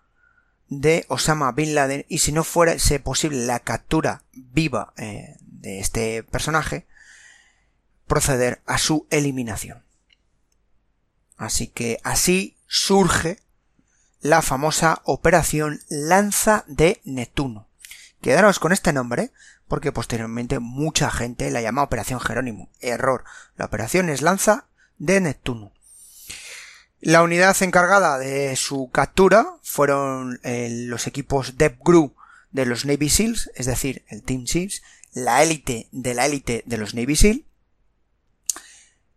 de 0.69 1.05
Osama 1.09 1.53
Bin 1.53 1.75
Laden 1.75 2.05
y 2.09 2.19
si 2.19 2.33
no 2.33 2.45
fuera 2.45 2.75
posible 3.03 3.47
la 3.47 3.61
captura 3.61 4.23
viva 4.33 4.93
de 5.65 5.81
este 5.81 6.23
personaje 6.23 6.87
proceder 8.07 8.63
a 8.67 8.79
su 8.79 9.07
eliminación. 9.11 9.83
Así 11.37 11.69
que 11.69 11.99
así 12.05 12.57
surge 12.67 13.41
la 14.21 14.43
famosa 14.43 15.01
operación 15.05 15.81
Lanza 15.89 16.65
de 16.69 17.01
Neptuno. 17.05 17.67
Quedaros 18.21 18.59
con 18.59 18.73
este 18.73 18.93
nombre 18.93 19.33
porque 19.67 19.91
posteriormente 19.91 20.59
mucha 20.59 21.11
gente 21.11 21.51
la 21.51 21.63
llama 21.63 21.83
Operación 21.83 22.21
Jerónimo. 22.21 22.71
Error. 22.81 23.25
La 23.57 23.65
operación 23.65 24.11
es 24.11 24.23
Lanza 24.23 24.67
de 24.99 25.21
Neptuno. 25.21 25.73
La 27.01 27.23
unidad 27.23 27.57
encargada 27.63 28.19
de 28.19 28.55
su 28.57 28.91
captura 28.91 29.47
fueron 29.63 30.41
eh, 30.43 30.69
los 30.71 31.07
equipos 31.07 31.57
DevGru 31.57 32.15
de 32.51 32.67
los 32.67 32.85
Navy 32.85 33.11
SEALs, 33.11 33.51
es 33.57 33.67
decir, 33.67 34.05
el 34.09 34.23
Team 34.23 34.47
SEALs, 34.47 34.83
la 35.15 35.43
élite 35.43 35.89
de 35.93 36.13
la 36.13 36.27
élite 36.27 36.63
de 36.67 36.77
los 36.77 36.95
Navy 36.95 37.17
SEAL, 37.17 37.45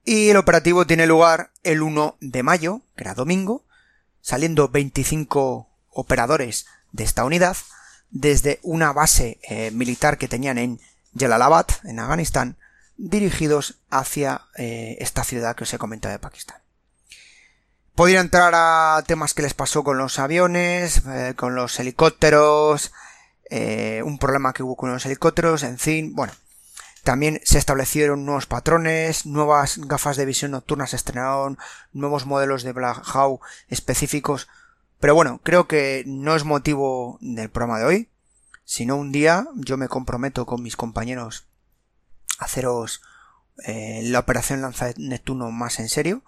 y 0.05 0.29
el 0.29 0.37
operativo 0.37 0.87
tiene 0.87 1.05
lugar 1.05 1.51
el 1.63 1.81
1 1.81 2.15
de 2.21 2.41
mayo, 2.41 2.81
que 2.95 3.03
era 3.03 3.13
domingo, 3.13 3.65
saliendo 4.21 4.69
25 4.69 5.69
operadores 5.89 6.65
de 6.93 7.03
esta 7.03 7.25
unidad 7.25 7.57
desde 8.09 8.59
una 8.63 8.93
base 8.93 9.39
eh, 9.43 9.71
militar 9.71 10.17
que 10.17 10.29
tenían 10.29 10.57
en 10.57 10.79
Jalalabad, 11.17 11.65
en 11.83 11.99
Afganistán, 11.99 12.57
dirigidos 12.95 13.79
hacia 13.89 14.47
eh, 14.55 14.97
esta 14.99 15.23
ciudad 15.23 15.55
que 15.55 15.63
os 15.63 15.73
he 15.73 15.77
comentado 15.77 16.13
de 16.13 16.19
Pakistán. 16.19 16.61
Podría 17.95 18.21
entrar 18.21 18.53
a 18.55 19.03
temas 19.07 19.33
que 19.33 19.41
les 19.41 19.53
pasó 19.53 19.83
con 19.83 19.97
los 19.97 20.19
aviones, 20.19 21.01
eh, 21.07 21.33
con 21.35 21.55
los 21.55 21.79
helicópteros, 21.79 22.91
un 23.49 24.17
problema 24.19 24.53
que 24.53 24.63
hubo 24.63 24.75
con 24.75 24.91
los 24.91 25.05
helicópteros, 25.05 25.63
en 25.63 25.77
fin, 25.77 26.13
bueno, 26.13 26.33
también 27.07 27.39
se 27.45 27.57
establecieron 27.57 28.25
nuevos 28.25 28.47
patrones, 28.47 29.25
nuevas 29.25 29.77
gafas 29.77 30.17
de 30.17 30.25
visión 30.25 30.51
nocturna 30.51 30.87
se 30.87 30.97
estrenaron, 30.97 31.57
nuevos 31.93 32.25
modelos 32.25 32.63
de 32.63 32.73
Black 32.73 33.01
Hawk 33.05 33.41
específicos. 33.69 34.49
Pero 34.99 35.15
bueno, 35.15 35.39
creo 35.41 35.69
que 35.69 36.03
no 36.05 36.35
es 36.35 36.43
motivo 36.43 37.17
del 37.21 37.49
programa 37.49 37.79
de 37.79 37.85
hoy, 37.85 38.09
sino 38.65 38.97
un 38.97 39.13
día 39.13 39.47
yo 39.55 39.77
me 39.77 39.87
comprometo 39.87 40.45
con 40.45 40.61
mis 40.61 40.75
compañeros 40.75 41.47
a 42.39 42.43
haceros 42.43 43.01
eh, 43.65 44.01
la 44.03 44.19
operación 44.19 44.61
Lanza 44.61 44.91
Neptuno 44.97 45.49
más 45.49 45.79
en 45.79 45.87
serio. 45.87 46.23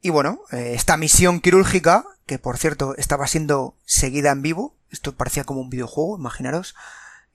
Y 0.00 0.10
bueno, 0.10 0.40
eh, 0.50 0.72
esta 0.74 0.96
misión 0.96 1.40
quirúrgica, 1.40 2.04
que 2.26 2.38
por 2.38 2.58
cierto 2.58 2.94
estaba 2.96 3.26
siendo 3.26 3.74
seguida 3.84 4.30
en 4.30 4.42
vivo, 4.42 4.74
esto 4.90 5.14
parecía 5.14 5.44
como 5.44 5.60
un 5.60 5.70
videojuego, 5.70 6.18
imaginaros, 6.18 6.74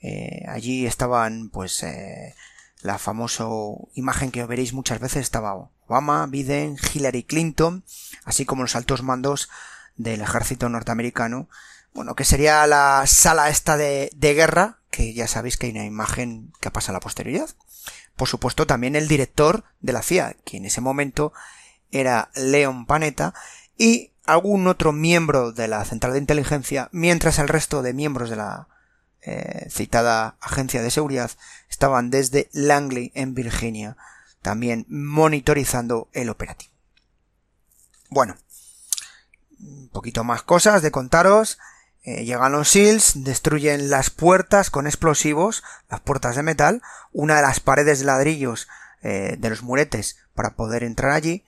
eh, 0.01 0.44
allí 0.48 0.86
estaban, 0.86 1.50
pues, 1.50 1.84
eh, 1.84 2.36
la 2.82 3.00
famosa 3.00 3.46
imagen 3.96 4.32
que 4.32 4.46
veréis 4.46 4.74
muchas 4.74 5.00
veces 5.00 5.22
estaba 5.24 5.70
Obama, 5.88 6.27
Biden, 6.27 6.77
Hillary 6.94 7.24
Clinton, 7.24 7.84
así 8.24 8.46
como 8.46 8.62
los 8.62 8.75
altos 8.75 9.01
mandos 9.01 9.50
del 9.96 10.22
ejército 10.22 10.70
norteamericano. 10.70 11.50
Bueno, 11.94 12.15
que 12.15 12.25
sería 12.25 12.67
la 12.67 13.03
sala 13.08 13.50
esta 13.50 13.77
de, 13.77 14.12
de 14.15 14.34
guerra, 14.36 14.77
que 14.91 15.13
ya 15.13 15.27
sabéis 15.27 15.58
que 15.58 15.65
hay 15.65 15.72
una 15.72 15.86
imagen 15.86 16.53
que 16.60 16.70
pasa 16.70 16.91
a 16.91 16.94
la 16.94 17.00
posterioridad. 17.00 17.50
Por 18.15 18.27
supuesto, 18.27 18.67
también 18.67 18.96
el 18.96 19.08
director 19.08 19.63
de 19.79 19.94
la 19.94 20.03
CIA, 20.03 20.36
que 20.46 20.58
en 20.58 20.65
ese 20.65 20.82
momento 20.82 21.34
era 21.91 22.29
Leon 22.36 22.86
Panetta, 22.86 23.34
y 23.77 24.12
algún 24.27 24.67
otro 24.67 24.91
miembro 24.91 25.51
de 25.51 25.67
la 25.67 25.84
central 25.86 26.13
de 26.13 26.19
inteligencia, 26.19 26.89
mientras 26.91 27.39
el 27.39 27.48
resto 27.48 27.81
de 27.81 27.93
miembros 27.93 28.29
de 28.29 28.36
la 28.36 28.67
eh, 29.22 29.67
citada 29.69 30.38
agencia 30.39 30.81
de 30.81 30.91
seguridad 30.91 31.31
estaban 31.69 32.10
desde 32.10 32.50
Langley 32.53 33.12
en 33.15 33.34
Virginia 33.34 33.98
también 34.41 34.86
monitorizando 34.88 36.07
el 36.13 36.29
operativo. 36.29 36.72
Bueno, 38.10 38.38
un 39.60 39.89
poquito 39.89 40.24
más 40.24 40.43
cosas 40.43 40.81
de 40.81 40.91
contaros. 40.91 41.57
Eh, 42.03 42.24
llegan 42.24 42.53
los 42.53 42.69
SEALs, 42.69 43.25
destruyen 43.25 43.89
las 43.89 44.10
puertas 44.10 44.69
con 44.69 44.88
explosivos, 44.88 45.63
las 45.89 46.00
puertas 46.00 46.38
de 46.38 46.43
metal, 46.43 46.81
una 47.12 47.36
de 47.36 47.41
las 47.41 47.60
paredes 47.60 48.00
de 48.00 48.05
ladrillos 48.05 48.69
eh, 49.01 49.36
de 49.38 49.50
los 49.50 49.63
muretes 49.63 50.17
para 50.34 50.55
poder 50.55 50.84
entrar 50.84 51.12
allí 51.12 51.43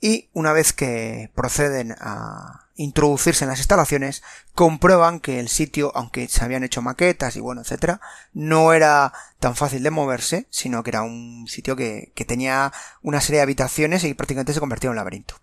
y 0.00 0.28
una 0.32 0.52
vez 0.52 0.72
que 0.72 1.30
proceden 1.34 1.94
a 2.00 2.66
introducirse 2.76 3.44
en 3.44 3.50
las 3.50 3.58
instalaciones, 3.58 4.22
comprueban 4.54 5.20
que 5.20 5.38
el 5.38 5.48
sitio, 5.48 5.92
aunque 5.94 6.28
se 6.28 6.42
habían 6.42 6.64
hecho 6.64 6.80
maquetas 6.80 7.36
y 7.36 7.40
bueno, 7.40 7.60
etcétera, 7.60 8.00
no 8.32 8.72
era 8.72 9.12
tan 9.38 9.54
fácil 9.54 9.82
de 9.82 9.90
moverse, 9.90 10.46
sino 10.48 10.82
que 10.82 10.90
era 10.90 11.02
un 11.02 11.46
sitio 11.46 11.76
que, 11.76 12.12
tenía 12.26 12.72
una 13.02 13.20
serie 13.20 13.38
de 13.38 13.42
habitaciones 13.42 14.04
y 14.04 14.14
prácticamente 14.14 14.54
se 14.54 14.60
convertía 14.60 14.88
en 14.88 14.92
un 14.92 14.96
laberinto. 14.96 15.34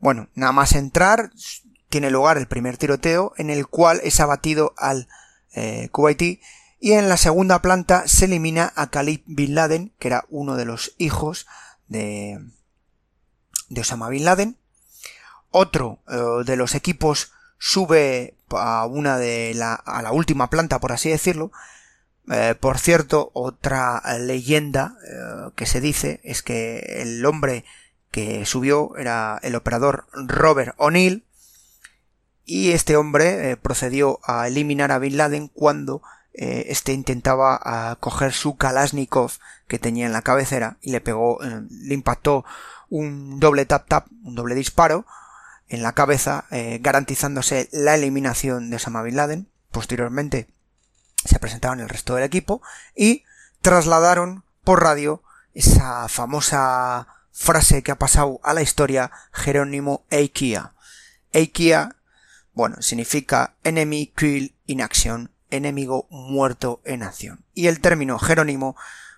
Bueno, 0.00 0.28
nada 0.34 0.50
más 0.50 0.72
entrar, 0.72 1.30
tiene 1.88 2.10
lugar 2.10 2.36
el 2.36 2.48
primer 2.48 2.78
tiroteo 2.78 3.32
en 3.36 3.50
el 3.50 3.68
cual 3.68 4.00
es 4.02 4.18
abatido 4.18 4.74
al 4.76 5.08
eh, 5.54 5.88
y 6.80 6.92
en 6.92 7.08
la 7.08 7.16
segunda 7.16 7.62
planta 7.62 8.08
se 8.08 8.24
elimina 8.24 8.72
a 8.74 8.90
Khalid 8.90 9.20
Bin 9.26 9.54
Laden, 9.54 9.92
que 10.00 10.08
era 10.08 10.24
uno 10.30 10.56
de 10.56 10.64
los 10.64 10.94
hijos 10.98 11.46
de, 11.88 12.40
de 13.68 13.80
Osama 13.80 14.08
Bin 14.08 14.24
Laden. 14.24 14.56
Otro 15.50 16.00
eh, 16.08 16.44
de 16.44 16.56
los 16.56 16.74
equipos 16.74 17.32
sube 17.58 18.34
a 18.50 18.86
una 18.86 19.16
de 19.16 19.54
la, 19.54 19.74
a 19.74 20.02
la 20.02 20.12
última 20.12 20.50
planta, 20.50 20.78
por 20.80 20.92
así 20.92 21.08
decirlo. 21.08 21.50
Eh, 22.30 22.54
por 22.58 22.78
cierto, 22.78 23.30
otra 23.34 24.02
leyenda 24.18 24.96
eh, 25.08 25.50
que 25.54 25.66
se 25.66 25.80
dice 25.80 26.20
es 26.24 26.42
que 26.42 27.00
el 27.00 27.24
hombre 27.24 27.64
que 28.10 28.44
subió 28.46 28.96
era 28.96 29.38
el 29.42 29.54
operador 29.54 30.06
Robert 30.12 30.74
O'Neill 30.78 31.24
y 32.44 32.72
este 32.72 32.96
hombre 32.96 33.56
procedió 33.56 34.20
a 34.24 34.46
eliminar 34.46 34.92
a 34.92 34.98
Bin 34.98 35.16
Laden 35.16 35.48
cuando 35.48 36.02
este 36.32 36.92
intentaba 36.92 37.58
ah, 37.62 37.96
coger 37.98 38.32
su 38.32 38.56
Kalashnikov 38.56 39.32
que 39.68 39.78
tenía 39.78 40.06
en 40.06 40.12
la 40.12 40.22
cabecera 40.22 40.76
y 40.82 40.92
le 40.92 41.00
pegó, 41.00 41.38
le 41.40 41.94
impactó 41.94 42.44
un 42.90 43.40
doble 43.40 43.66
tap 43.66 43.88
tap, 43.88 44.06
un 44.22 44.34
doble 44.34 44.54
disparo 44.54 45.06
en 45.68 45.82
la 45.82 45.92
cabeza, 45.92 46.44
eh, 46.50 46.78
garantizándose 46.80 47.68
la 47.72 47.94
eliminación 47.94 48.70
de 48.70 48.76
Osama 48.76 49.02
Bin 49.02 49.16
Laden. 49.16 49.48
Posteriormente 49.70 50.48
se 51.24 51.38
presentaron 51.38 51.80
el 51.80 51.88
resto 51.88 52.14
del 52.14 52.24
equipo 52.24 52.62
y 52.94 53.24
trasladaron 53.60 54.44
por 54.62 54.82
radio 54.82 55.22
esa 55.54 56.08
famosa 56.08 57.08
frase 57.32 57.82
que 57.82 57.92
ha 57.92 57.98
pasado 57.98 58.40
a 58.42 58.54
la 58.54 58.62
historia 58.62 59.10
Jerónimo 59.32 60.04
Eikia. 60.10 60.72
Eikia, 61.32 61.96
bueno, 62.54 62.80
significa 62.80 63.54
enemy 63.64 64.12
kill 64.16 64.54
in 64.66 64.80
action, 64.80 65.30
enemigo 65.50 66.06
muerto 66.10 66.80
en 66.84 67.02
acción. 67.02 67.44
Y 67.54 67.66
el 67.66 67.80
término 67.80 68.18
Jerónimo 68.18 68.76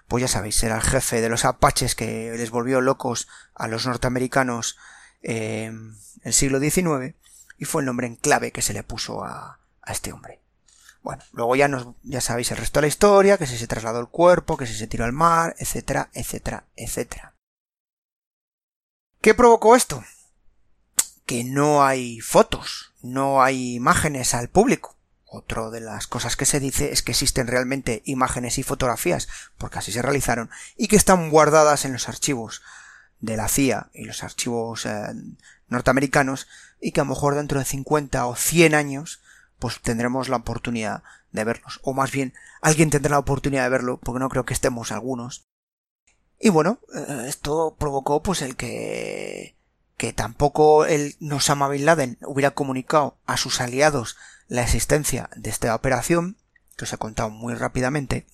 pues 0.08 0.22
ya 0.22 0.28
sabéis, 0.28 0.62
era 0.62 0.76
el 0.76 0.82
jefe 0.82 1.20
de 1.20 1.28
los 1.28 1.44
apaches 1.44 1.94
que 1.94 2.32
les 2.36 2.50
volvió 2.50 2.80
locos 2.80 3.28
a 3.54 3.68
los 3.68 3.86
norteamericanos 3.86 4.76
en 5.22 5.96
el 6.22 6.32
siglo 6.32 6.58
XIX 6.58 7.14
y 7.58 7.64
fue 7.64 7.82
el 7.82 7.86
nombre 7.86 8.06
en 8.06 8.16
clave 8.16 8.50
que 8.50 8.62
se 8.62 8.72
le 8.72 8.82
puso 8.82 9.24
a, 9.24 9.60
a 9.82 9.92
este 9.92 10.12
hombre. 10.12 10.40
Bueno, 11.02 11.22
luego 11.32 11.56
ya 11.56 11.68
nos, 11.68 11.94
ya 12.02 12.20
sabéis 12.20 12.50
el 12.50 12.56
resto 12.56 12.80
de 12.80 12.82
la 12.82 12.88
historia, 12.88 13.38
que 13.38 13.46
si 13.46 13.56
se 13.56 13.66
trasladó 13.66 14.00
el 14.00 14.08
cuerpo, 14.08 14.56
que 14.56 14.66
si 14.66 14.74
se 14.74 14.86
tiró 14.86 15.04
al 15.04 15.12
mar, 15.12 15.54
etcétera, 15.58 16.10
etcétera, 16.12 16.66
etcétera. 16.76 17.34
¿Qué 19.20 19.34
provocó 19.34 19.76
esto? 19.76 20.04
Que 21.26 21.44
no 21.44 21.84
hay 21.84 22.20
fotos, 22.20 22.94
no 23.02 23.42
hay 23.42 23.74
imágenes 23.74 24.34
al 24.34 24.48
público. 24.48 24.97
Otra 25.30 25.68
de 25.68 25.80
las 25.80 26.06
cosas 26.06 26.36
que 26.36 26.46
se 26.46 26.58
dice 26.58 26.90
es 26.90 27.02
que 27.02 27.12
existen 27.12 27.46
realmente 27.46 28.02
imágenes 28.06 28.56
y 28.58 28.62
fotografías, 28.62 29.28
porque 29.58 29.78
así 29.78 29.92
se 29.92 30.00
realizaron, 30.00 30.48
y 30.76 30.88
que 30.88 30.96
están 30.96 31.28
guardadas 31.28 31.84
en 31.84 31.92
los 31.92 32.08
archivos 32.08 32.62
de 33.20 33.36
la 33.36 33.48
CIA 33.48 33.90
y 33.92 34.04
los 34.04 34.24
archivos 34.24 34.86
eh, 34.86 35.12
norteamericanos, 35.68 36.48
y 36.80 36.92
que 36.92 37.00
a 37.00 37.04
lo 37.04 37.10
mejor 37.10 37.34
dentro 37.34 37.58
de 37.58 37.66
50 37.66 38.24
o 38.24 38.36
100 38.36 38.74
años, 38.74 39.20
pues 39.58 39.80
tendremos 39.82 40.30
la 40.30 40.36
oportunidad 40.36 41.02
de 41.32 41.44
verlos. 41.44 41.80
O 41.82 41.92
más 41.92 42.10
bien, 42.10 42.32
alguien 42.62 42.88
tendrá 42.88 43.10
la 43.10 43.18
oportunidad 43.18 43.64
de 43.64 43.70
verlo, 43.70 43.98
porque 43.98 44.20
no 44.20 44.30
creo 44.30 44.46
que 44.46 44.54
estemos 44.54 44.92
algunos. 44.92 45.46
Y 46.40 46.48
bueno, 46.48 46.78
eh, 46.94 47.26
esto 47.26 47.76
provocó 47.78 48.22
pues 48.22 48.40
el 48.40 48.56
que 48.56 49.58
que 49.98 50.12
tampoco 50.12 50.86
el 50.86 51.16
Osama 51.32 51.68
Bin 51.68 51.84
Laden 51.84 52.18
hubiera 52.24 52.52
comunicado 52.52 53.18
a 53.26 53.36
sus 53.36 53.60
aliados 53.60 54.16
la 54.48 54.62
existencia 54.62 55.28
de 55.36 55.50
esta 55.50 55.74
operación, 55.74 56.36
que 56.76 56.84
os 56.84 56.92
he 56.92 56.98
contado 56.98 57.30
muy 57.30 57.54
rápidamente, 57.54 58.26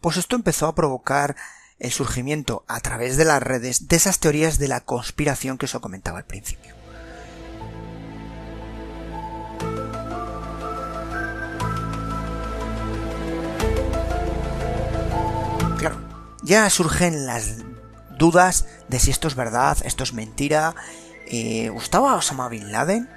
pues 0.00 0.16
esto 0.18 0.36
empezó 0.36 0.66
a 0.66 0.74
provocar 0.74 1.36
el 1.78 1.90
surgimiento 1.90 2.64
a 2.68 2.80
través 2.80 3.16
de 3.16 3.24
las 3.24 3.42
redes 3.42 3.88
de 3.88 3.96
esas 3.96 4.20
teorías 4.20 4.58
de 4.58 4.68
la 4.68 4.80
conspiración 4.80 5.58
que 5.58 5.66
os 5.66 5.72
comentaba 5.80 6.18
al 6.18 6.26
principio. 6.26 6.74
Claro, 15.78 15.96
ya 16.42 16.68
surgen 16.70 17.26
las 17.26 17.56
dudas 18.18 18.66
de 18.88 19.00
si 19.00 19.10
esto 19.10 19.26
es 19.26 19.34
verdad, 19.34 19.78
esto 19.84 20.04
es 20.04 20.12
mentira. 20.12 20.74
Eh, 21.26 21.72
¿Estaba 21.76 22.14
Osama 22.14 22.48
Bin 22.48 22.70
Laden? 22.70 23.08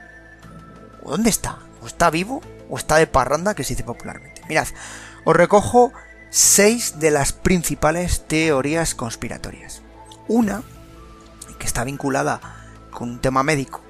¿Dónde 1.05 1.29
está? 1.29 1.59
¿O 1.81 1.87
está 1.87 2.09
vivo? 2.09 2.41
¿O 2.69 2.77
está 2.77 2.97
de 2.97 3.07
parranda? 3.07 3.53
Que 3.53 3.63
se 3.63 3.73
dice 3.73 3.83
popularmente. 3.83 4.41
Mirad, 4.49 4.67
os 5.23 5.35
recojo 5.35 5.93
seis 6.29 6.99
de 6.99 7.11
las 7.11 7.33
principales 7.33 8.25
teorías 8.27 8.95
conspiratorias. 8.95 9.81
Una, 10.27 10.63
que 11.59 11.67
está 11.67 11.83
vinculada 11.83 12.41
con 12.91 13.09
un 13.09 13.21
tema 13.21 13.43
médico, 13.43 13.81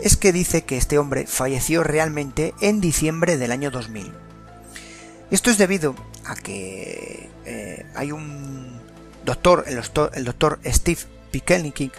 es 0.00 0.16
que 0.16 0.32
dice 0.32 0.64
que 0.64 0.76
este 0.76 0.98
hombre 0.98 1.26
falleció 1.26 1.82
realmente 1.82 2.54
en 2.60 2.80
diciembre 2.80 3.36
del 3.36 3.52
año 3.52 3.70
2000. 3.70 4.12
Esto 5.30 5.50
es 5.50 5.58
debido 5.58 5.94
a 6.24 6.34
que 6.34 7.30
eh, 7.44 7.86
hay 7.94 8.12
un 8.12 8.80
doctor, 9.24 9.64
el 9.66 10.24
doctor, 10.24 10.60
Steve 10.64 11.00
Pikelnik, 11.30 11.92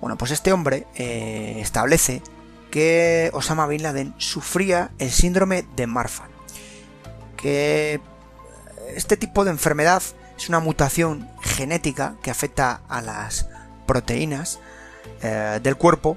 bueno, 0.00 0.16
pues 0.16 0.30
este 0.30 0.52
hombre 0.52 0.86
eh, 0.94 1.58
establece 1.60 2.22
que 2.70 3.30
Osama 3.32 3.66
Bin 3.66 3.82
Laden 3.82 4.14
sufría 4.18 4.90
el 4.98 5.10
síndrome 5.10 5.66
de 5.76 5.86
Marfan, 5.86 6.30
que 7.36 8.00
este 8.94 9.16
tipo 9.16 9.44
de 9.44 9.50
enfermedad 9.50 10.02
es 10.36 10.48
una 10.48 10.60
mutación 10.60 11.28
genética 11.42 12.14
que 12.22 12.30
afecta 12.30 12.80
a 12.88 13.02
las 13.02 13.48
proteínas 13.86 14.60
eh, 15.22 15.60
del 15.62 15.76
cuerpo 15.76 16.16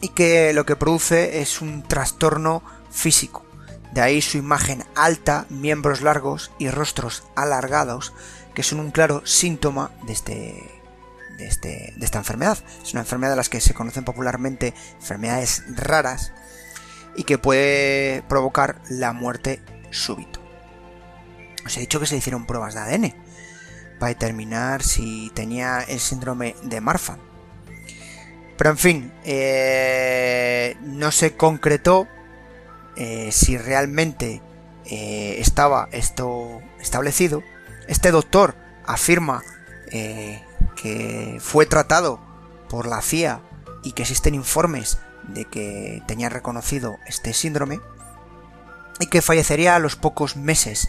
y 0.00 0.08
que 0.08 0.52
lo 0.52 0.66
que 0.66 0.76
produce 0.76 1.40
es 1.40 1.60
un 1.60 1.82
trastorno 1.82 2.62
físico. 2.90 3.44
De 3.92 4.00
ahí 4.00 4.22
su 4.22 4.38
imagen 4.38 4.84
alta, 4.94 5.46
miembros 5.48 6.00
largos 6.00 6.50
y 6.58 6.70
rostros 6.70 7.24
alargados, 7.34 8.12
que 8.54 8.62
son 8.62 8.80
un 8.80 8.90
claro 8.90 9.22
síntoma 9.24 9.90
de 10.06 10.12
este 10.12 10.81
de, 11.42 11.48
este, 11.48 11.92
de 11.96 12.04
esta 12.04 12.18
enfermedad. 12.18 12.58
Es 12.82 12.92
una 12.92 13.02
enfermedad 13.02 13.32
de 13.32 13.36
las 13.36 13.48
que 13.48 13.60
se 13.60 13.74
conocen 13.74 14.04
popularmente 14.04 14.74
enfermedades 15.00 15.64
raras 15.74 16.32
y 17.16 17.24
que 17.24 17.38
puede 17.38 18.22
provocar 18.28 18.80
la 18.88 19.12
muerte 19.12 19.60
súbito. 19.90 20.40
Os 21.64 21.76
he 21.76 21.80
dicho 21.80 22.00
que 22.00 22.06
se 22.06 22.16
hicieron 22.16 22.46
pruebas 22.46 22.74
de 22.74 22.80
ADN 22.80 23.14
para 23.98 24.08
determinar 24.08 24.82
si 24.82 25.30
tenía 25.34 25.80
el 25.80 26.00
síndrome 26.00 26.56
de 26.62 26.80
Marfan. 26.80 27.18
Pero 28.56 28.70
en 28.70 28.78
fin, 28.78 29.12
eh, 29.24 30.76
no 30.82 31.10
se 31.12 31.36
concretó 31.36 32.08
eh, 32.96 33.30
si 33.32 33.56
realmente 33.56 34.42
eh, 34.86 35.36
estaba 35.38 35.88
esto 35.92 36.60
establecido. 36.80 37.42
Este 37.88 38.10
doctor 38.10 38.56
afirma 38.84 39.42
que 40.82 41.38
fue 41.40 41.64
tratado 41.66 42.20
por 42.68 42.86
la 42.86 43.00
CIA 43.00 43.40
y 43.84 43.92
que 43.92 44.02
existen 44.02 44.34
informes 44.34 44.98
de 45.28 45.44
que 45.44 46.02
tenía 46.08 46.28
reconocido 46.28 46.96
este 47.06 47.32
síndrome 47.32 47.80
y 48.98 49.06
que 49.06 49.22
fallecería 49.22 49.76
a 49.76 49.78
los 49.78 49.94
pocos 49.94 50.36
meses 50.36 50.88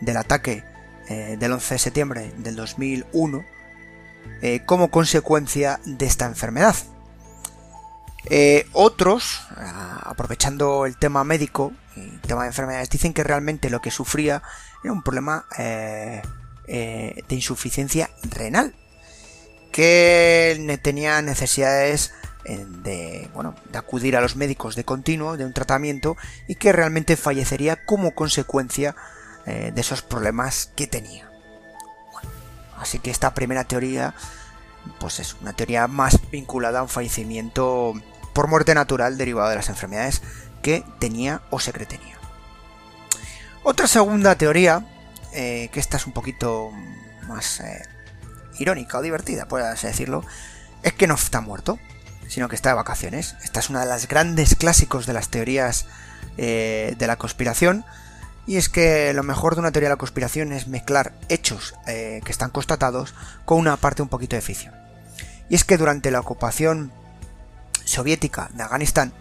del 0.00 0.18
ataque 0.18 0.64
eh, 1.08 1.36
del 1.38 1.52
11 1.52 1.74
de 1.74 1.78
septiembre 1.78 2.32
del 2.36 2.56
2001 2.56 3.44
eh, 4.42 4.60
como 4.66 4.90
consecuencia 4.90 5.80
de 5.84 6.06
esta 6.06 6.26
enfermedad. 6.26 6.76
Eh, 8.26 8.68
otros, 8.72 9.40
aprovechando 10.02 10.84
el 10.84 10.98
tema 10.98 11.24
médico, 11.24 11.72
el 11.96 12.20
tema 12.20 12.42
de 12.42 12.48
enfermedades, 12.48 12.90
dicen 12.90 13.14
que 13.14 13.24
realmente 13.24 13.70
lo 13.70 13.80
que 13.80 13.90
sufría 13.90 14.42
era 14.84 14.92
un 14.92 15.02
problema 15.02 15.46
de 15.56 16.22
insuficiencia 17.30 18.10
renal 18.22 18.74
que 19.70 20.78
tenía 20.82 21.22
necesidades 21.22 22.12
eh, 22.44 22.64
de, 22.66 23.30
bueno, 23.34 23.54
de 23.70 23.78
acudir 23.78 24.16
a 24.16 24.20
los 24.20 24.36
médicos 24.36 24.74
de 24.74 24.84
continuo, 24.84 25.36
de 25.36 25.44
un 25.44 25.52
tratamiento, 25.52 26.16
y 26.48 26.54
que 26.54 26.72
realmente 26.72 27.16
fallecería 27.16 27.84
como 27.84 28.14
consecuencia 28.14 28.96
eh, 29.46 29.72
de 29.74 29.80
esos 29.80 30.02
problemas 30.02 30.70
que 30.74 30.86
tenía. 30.86 31.30
así 32.78 32.98
que 32.98 33.10
esta 33.10 33.34
primera 33.34 33.64
teoría, 33.64 34.14
pues 34.98 35.20
es 35.20 35.36
una 35.40 35.52
teoría 35.52 35.86
más 35.86 36.18
vinculada 36.30 36.80
a 36.80 36.82
un 36.82 36.88
fallecimiento 36.88 37.92
por 38.32 38.48
muerte 38.48 38.74
natural 38.74 39.18
derivado 39.18 39.50
de 39.50 39.56
las 39.56 39.68
enfermedades 39.68 40.22
que 40.62 40.82
tenía 40.98 41.42
o 41.50 41.60
se 41.60 41.72
tenía. 41.72 42.18
Otra 43.62 43.86
segunda 43.86 44.34
teoría, 44.36 44.86
eh, 45.34 45.68
que 45.72 45.80
esta 45.80 45.98
es 45.98 46.06
un 46.06 46.14
poquito 46.14 46.70
más 47.28 47.60
irónica 48.60 48.98
o 48.98 49.02
divertida, 49.02 49.46
por 49.46 49.62
así 49.62 49.86
decirlo, 49.86 50.24
es 50.82 50.92
que 50.92 51.06
no 51.06 51.14
está 51.14 51.40
muerto, 51.40 51.78
sino 52.28 52.48
que 52.48 52.56
está 52.56 52.70
de 52.70 52.76
vacaciones. 52.76 53.34
Esta 53.42 53.60
es 53.60 53.70
una 53.70 53.80
de 53.80 53.86
las 53.86 54.06
grandes 54.06 54.54
clásicos 54.54 55.06
de 55.06 55.12
las 55.12 55.28
teorías 55.28 55.86
eh, 56.36 56.94
de 56.98 57.06
la 57.06 57.16
conspiración. 57.16 57.84
Y 58.46 58.56
es 58.56 58.68
que 58.68 59.12
lo 59.12 59.22
mejor 59.22 59.54
de 59.54 59.60
una 59.60 59.72
teoría 59.72 59.88
de 59.88 59.94
la 59.94 59.98
conspiración 59.98 60.52
es 60.52 60.66
mezclar 60.66 61.12
hechos 61.28 61.74
eh, 61.86 62.20
que 62.24 62.32
están 62.32 62.50
constatados 62.50 63.14
con 63.44 63.58
una 63.58 63.76
parte 63.76 64.02
un 64.02 64.08
poquito 64.08 64.36
de 64.36 64.42
ficción. 64.42 64.74
Y 65.48 65.54
es 65.56 65.64
que 65.64 65.76
durante 65.76 66.10
la 66.10 66.20
ocupación 66.20 66.92
soviética 67.84 68.50
de 68.54 68.62
Afganistán, 68.62 69.12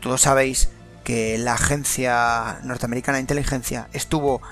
todos 0.00 0.22
sabéis 0.22 0.68
que 1.04 1.38
la 1.38 1.54
agencia 1.54 2.58
norteamericana 2.62 3.16
de 3.16 3.22
inteligencia 3.22 3.88
estuvo 3.92 4.42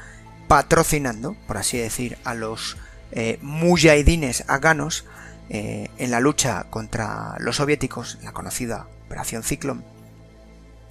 patrocinando, 0.49 1.37
por 1.47 1.57
así 1.57 1.79
decir, 1.79 2.19
a 2.25 2.35
los 2.35 2.77
eh, 3.17 3.39
mujahidines 3.43 4.45
afganos 4.49 5.05
eh, 5.49 5.89
en 5.99 6.11
la 6.11 6.19
lucha 6.21 6.65
contra 6.71 7.37
los 7.39 7.57
soviéticos, 7.57 8.19
la 8.23 8.33
conocida 8.33 8.89
Operación 9.07 9.45
Ciclón. 9.45 9.85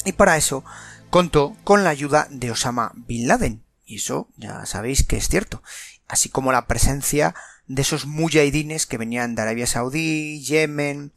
Y 0.06 0.14
para 0.14 0.38
eso 0.38 0.64
contó 1.10 1.56
con 1.64 1.84
la 1.84 1.90
ayuda 1.90 2.28
de 2.30 2.52
Osama 2.52 2.94
Bin 2.96 3.28
Laden. 3.28 3.64
Y 3.86 3.98
eso 3.98 4.30
ya 4.38 4.66
sabéis 4.66 5.04
que 5.04 5.18
es 5.18 5.28
cierto. 5.28 5.62
Así 6.08 6.30
como 6.30 6.54
la 6.54 6.66
presencia 6.66 7.36
de 7.68 7.82
esos 7.82 8.06
mujahidines 8.06 8.86
que 8.86 8.98
venían 8.98 9.36
de 9.36 9.42
Arabia 9.42 9.68
Saudí, 9.68 10.42
Yemen, 10.44 11.12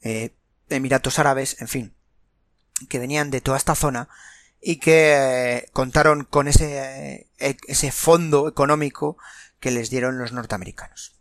eh, 0.00 0.34
Emiratos 0.70 1.18
Árabes, 1.18 1.60
en 1.60 1.68
fin, 1.68 1.94
que 2.88 2.98
venían 2.98 3.30
de 3.30 3.42
toda 3.42 3.58
esta 3.58 3.74
zona 3.74 4.08
y 4.62 4.76
que 4.76 5.14
eh, 5.14 5.68
contaron 5.72 6.24
con 6.24 6.48
ese, 6.48 7.28
ese 7.38 7.92
fondo 7.92 8.48
económico 8.48 9.18
que 9.62 9.70
les 9.70 9.90
dieron 9.90 10.18
los 10.18 10.32
norteamericanos. 10.32 11.14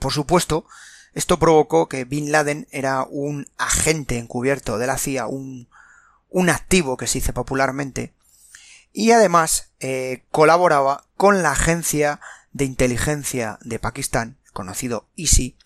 Por 0.00 0.12
supuesto, 0.12 0.66
esto 1.14 1.38
provocó 1.38 1.88
que 1.88 2.04
Bin 2.04 2.32
Laden 2.32 2.66
era 2.72 3.04
un 3.04 3.46
agente 3.56 4.18
encubierto 4.18 4.76
de 4.76 4.88
la 4.88 4.98
CIA, 4.98 5.28
un, 5.28 5.68
un 6.28 6.50
activo 6.50 6.96
que 6.96 7.06
se 7.06 7.20
dice 7.20 7.32
popularmente, 7.32 8.12
y 8.92 9.12
además 9.12 9.70
eh, 9.78 10.24
colaboraba 10.32 11.04
con 11.16 11.44
la 11.44 11.52
agencia 11.52 12.20
de 12.52 12.64
inteligencia 12.64 13.60
de 13.62 13.78
Pakistán, 13.78 14.36
conocido 14.52 15.08
ISI, 15.14 15.56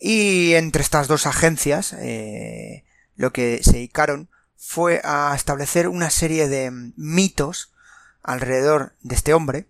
y 0.00 0.54
entre 0.54 0.82
estas 0.82 1.06
dos 1.06 1.26
agencias 1.26 1.92
eh, 1.92 2.84
lo 3.14 3.32
que 3.32 3.60
se 3.62 3.72
dedicaron 3.72 4.30
fue 4.56 5.02
a 5.04 5.34
establecer 5.36 5.86
una 5.86 6.08
serie 6.08 6.48
de 6.48 6.70
mitos 6.96 7.74
alrededor 8.22 8.94
de 9.02 9.16
este 9.16 9.34
hombre, 9.34 9.68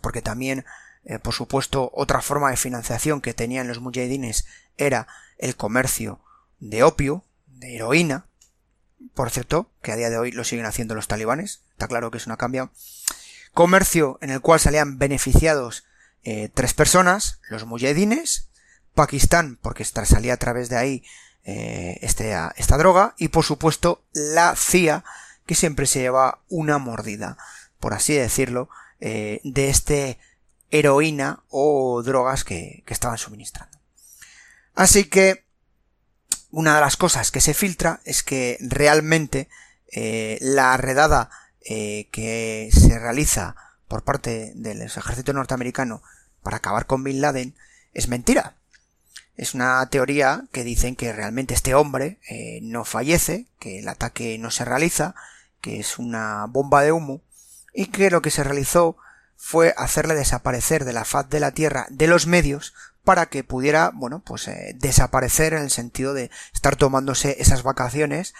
porque 0.00 0.22
también, 0.22 0.64
eh, 1.04 1.18
por 1.18 1.34
supuesto, 1.34 1.90
otra 1.94 2.22
forma 2.22 2.50
de 2.50 2.56
financiación 2.56 3.20
que 3.20 3.34
tenían 3.34 3.68
los 3.68 3.80
mujahidines 3.80 4.46
era 4.76 5.06
el 5.38 5.56
comercio 5.56 6.20
de 6.58 6.82
opio, 6.82 7.24
de 7.46 7.76
heroína, 7.76 8.26
por 9.14 9.30
cierto, 9.30 9.70
que 9.82 9.92
a 9.92 9.96
día 9.96 10.10
de 10.10 10.18
hoy 10.18 10.32
lo 10.32 10.44
siguen 10.44 10.66
haciendo 10.66 10.94
los 10.94 11.08
talibanes, 11.08 11.62
está 11.72 11.88
claro 11.88 12.10
que 12.10 12.18
eso 12.18 12.28
no 12.28 12.34
ha 12.34 12.38
cambiado, 12.38 12.70
comercio 13.54 14.18
en 14.20 14.30
el 14.30 14.40
cual 14.40 14.60
salían 14.60 14.98
beneficiados 14.98 15.84
eh, 16.24 16.50
tres 16.52 16.74
personas, 16.74 17.40
los 17.48 17.66
mujahidines, 17.66 18.48
Pakistán, 18.94 19.58
porque 19.62 19.84
salía 19.84 20.34
a 20.34 20.38
través 20.38 20.68
de 20.68 20.76
ahí 20.76 21.04
eh, 21.44 21.98
este, 22.02 22.34
esta 22.56 22.76
droga, 22.78 23.14
y 23.18 23.28
por 23.28 23.44
supuesto 23.44 24.02
la 24.12 24.56
CIA, 24.56 25.04
que 25.46 25.54
siempre 25.54 25.86
se 25.86 26.00
lleva 26.00 26.40
una 26.48 26.78
mordida, 26.78 27.38
por 27.78 27.94
así 27.94 28.14
decirlo, 28.14 28.68
eh, 29.00 29.40
de 29.44 29.68
este 29.68 30.18
heroína 30.70 31.42
o 31.50 32.02
drogas 32.02 32.44
que, 32.44 32.82
que 32.86 32.94
estaban 32.94 33.18
suministrando. 33.18 33.78
Así 34.74 35.04
que 35.04 35.44
una 36.50 36.76
de 36.76 36.80
las 36.80 36.96
cosas 36.96 37.30
que 37.30 37.42
se 37.42 37.52
filtra 37.54 38.00
es 38.04 38.22
que 38.22 38.56
realmente 38.60 39.48
eh, 39.92 40.38
la 40.40 40.76
redada 40.78 41.30
eh, 41.60 42.08
que 42.10 42.70
se 42.72 42.98
realiza 42.98 43.54
por 43.86 44.02
parte 44.02 44.52
del 44.54 44.80
ejército 44.80 45.32
norteamericano 45.32 46.02
para 46.42 46.56
acabar 46.56 46.86
con 46.86 47.04
Bin 47.04 47.20
Laden 47.20 47.54
es 47.92 48.08
mentira. 48.08 48.56
Es 49.36 49.52
una 49.52 49.86
teoría 49.90 50.46
que 50.52 50.64
dicen 50.64 50.96
que 50.96 51.12
realmente 51.12 51.52
este 51.52 51.74
hombre 51.74 52.18
no 52.62 52.86
fallece, 52.86 53.44
que 53.58 53.80
el 53.80 53.88
ataque 53.88 54.38
no 54.38 54.50
se 54.50 54.64
realiza, 54.64 55.14
que 55.60 55.78
es 55.78 55.98
una 55.98 56.46
bomba 56.46 56.82
de 56.82 56.92
humo 56.92 57.20
y 57.76 57.86
que 57.86 58.10
lo 58.10 58.22
que 58.22 58.30
se 58.30 58.42
realizó 58.42 58.96
fue 59.36 59.74
hacerle 59.76 60.14
desaparecer 60.14 60.86
de 60.86 60.94
la 60.94 61.04
faz 61.04 61.28
de 61.28 61.40
la 61.40 61.52
Tierra 61.52 61.86
de 61.90 62.06
los 62.06 62.26
medios 62.26 62.74
para 63.04 63.26
que 63.26 63.44
pudiera, 63.44 63.92
bueno, 63.94 64.22
pues 64.24 64.48
eh, 64.48 64.74
desaparecer 64.76 65.52
en 65.52 65.62
el 65.62 65.70
sentido 65.70 66.14
de 66.14 66.30
estar 66.54 66.74
tomándose 66.74 67.36
esas 67.38 67.62
vacaciones 67.62 68.34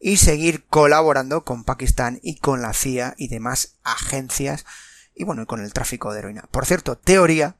y 0.00 0.16
seguir 0.16 0.66
colaborando 0.66 1.44
con 1.44 1.62
Pakistán 1.62 2.18
y 2.22 2.38
con 2.38 2.60
la 2.60 2.74
CIA 2.74 3.14
y 3.16 3.28
demás 3.28 3.76
agencias 3.84 4.66
y 5.14 5.22
bueno, 5.22 5.46
con 5.46 5.62
el 5.62 5.72
tráfico 5.72 6.12
de 6.12 6.18
heroína. 6.18 6.48
Por 6.50 6.66
cierto, 6.66 6.98
teoría 6.98 7.54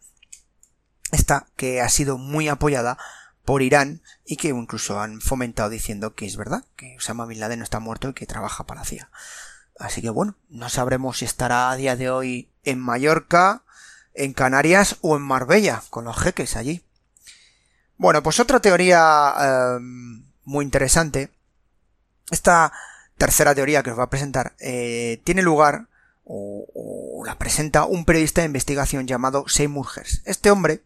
esta 1.13 1.47
que 1.57 1.81
ha 1.81 1.89
sido 1.89 2.19
muy 2.19 2.49
apoyada 2.49 2.99
por 3.45 3.63
Irán 3.63 4.03
y 4.25 4.37
que 4.37 4.49
incluso 4.49 5.01
han 5.01 5.21
fomentado 5.21 5.71
diciendo 5.71 6.15
que 6.15 6.27
es 6.27 6.37
verdad, 6.37 6.65
que 6.77 6.97
Osama 6.97 7.27
Bin 7.27 7.39
Laden 7.39 7.61
no 7.61 7.65
está 7.65 7.79
muerto 7.79 8.09
y 8.09 8.15
que 8.15 8.27
trabaja 8.27 8.67
para 8.67 8.81
la 8.81 8.87
CIA. 8.87 9.11
Así 9.83 10.01
que 10.01 10.11
bueno, 10.11 10.37
no 10.49 10.69
sabremos 10.69 11.19
si 11.19 11.25
estará 11.25 11.71
a 11.71 11.77
día 11.77 11.97
de 11.97 12.09
hoy 12.09 12.49
en 12.63 12.79
Mallorca, 12.79 13.65
en 14.15 14.33
Canarias 14.33 14.97
o 15.01 15.17
en 15.17 15.23
Marbella, 15.23 15.83
con 15.91 16.05
los 16.05 16.17
jeques 16.17 16.55
allí. 16.55 16.85
Bueno, 17.97 18.23
pues 18.23 18.39
otra 18.39 18.61
teoría 18.61 19.35
em, 19.77 20.25
muy 20.45 20.65
interesante. 20.65 21.33
Esta 22.31 22.73
tercera 23.19 23.57
teoría 23.57 23.83
que 23.83 23.91
os 23.91 23.99
va 23.99 24.05
a 24.05 24.11
presentar 24.11 24.55
eh, 24.61 25.21
tiene 25.25 25.43
lugar 25.43 25.89
o, 26.25 27.25
la 27.27 27.37
presenta 27.39 27.85
un 27.85 28.05
periodista 28.05 28.41
de 28.41 28.47
investigación 28.47 29.09
llamado 29.09 29.45
Seymour 29.49 29.87
Hersh. 29.97 30.23
Este 30.25 30.53
hombre 30.53 30.83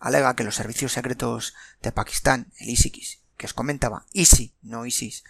alega 0.00 0.34
que 0.34 0.44
los 0.44 0.56
servicios 0.56 0.92
secretos 0.92 1.54
de 1.82 1.92
Pakistán, 1.92 2.52
el 2.58 2.70
ISIS, 2.70 3.20
que 3.36 3.46
os 3.46 3.54
comentaba, 3.54 4.06
ISI, 4.12 4.52
no 4.62 4.86
ISIS, 4.86 5.22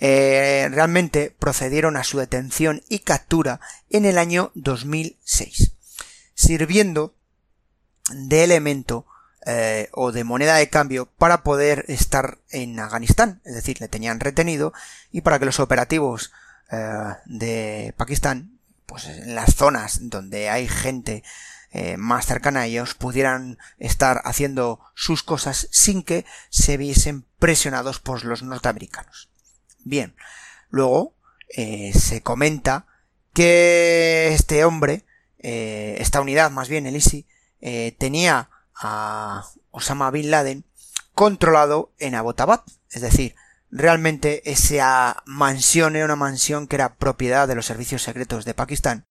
eh, 0.00 0.68
realmente 0.70 1.34
procedieron 1.38 1.96
a 1.96 2.04
su 2.04 2.18
detención 2.18 2.82
y 2.88 3.00
captura 3.00 3.60
en 3.90 4.04
el 4.04 4.18
año 4.18 4.50
2006 4.54 5.76
sirviendo 6.36 7.14
de 8.10 8.44
elemento 8.44 9.06
eh, 9.46 9.88
o 9.92 10.12
de 10.12 10.22
moneda 10.22 10.56
de 10.56 10.68
cambio 10.68 11.06
para 11.06 11.42
poder 11.42 11.84
estar 11.88 12.38
en 12.50 12.78
Afganistán, 12.78 13.40
es 13.44 13.54
decir, 13.54 13.80
le 13.80 13.88
tenían 13.88 14.20
retenido 14.20 14.72
y 15.10 15.22
para 15.22 15.38
que 15.38 15.46
los 15.46 15.58
operativos 15.58 16.32
eh, 16.70 17.14
de 17.24 17.94
Pakistán, 17.96 18.58
pues 18.86 19.06
en 19.06 19.34
las 19.34 19.54
zonas 19.54 19.98
donde 20.02 20.50
hay 20.50 20.68
gente 20.68 21.24
eh, 21.72 21.96
más 21.96 22.26
cercana 22.26 22.60
a 22.60 22.66
ellos, 22.66 22.94
pudieran 22.94 23.58
estar 23.78 24.20
haciendo 24.24 24.80
sus 24.94 25.22
cosas 25.22 25.68
sin 25.70 26.02
que 26.02 26.24
se 26.50 26.76
viesen 26.76 27.24
presionados 27.38 27.98
por 27.98 28.24
los 28.24 28.42
norteamericanos. 28.42 29.28
Bien, 29.86 30.16
luego 30.68 31.14
se 31.48 32.22
comenta 32.22 32.86
que 33.32 34.32
este 34.32 34.64
hombre 34.64 35.06
eh, 35.48 35.98
esta 36.00 36.20
unidad, 36.20 36.50
más 36.50 36.68
bien 36.68 36.86
el 36.86 36.96
ISI, 36.96 37.24
eh, 37.60 37.94
tenía 37.98 38.50
a 38.74 39.46
Osama 39.70 40.10
Bin 40.10 40.32
Laden 40.32 40.64
controlado 41.14 41.92
en 41.98 42.16
Abbottabad. 42.16 42.62
Es 42.90 43.00
decir, 43.00 43.36
realmente 43.70 44.50
esa 44.50 45.22
mansión 45.24 45.94
era 45.94 46.04
una 46.04 46.16
mansión 46.16 46.66
que 46.66 46.74
era 46.74 46.96
propiedad 46.96 47.46
de 47.46 47.54
los 47.54 47.66
servicios 47.66 48.02
secretos 48.02 48.44
de 48.44 48.54
Pakistán. 48.54 49.04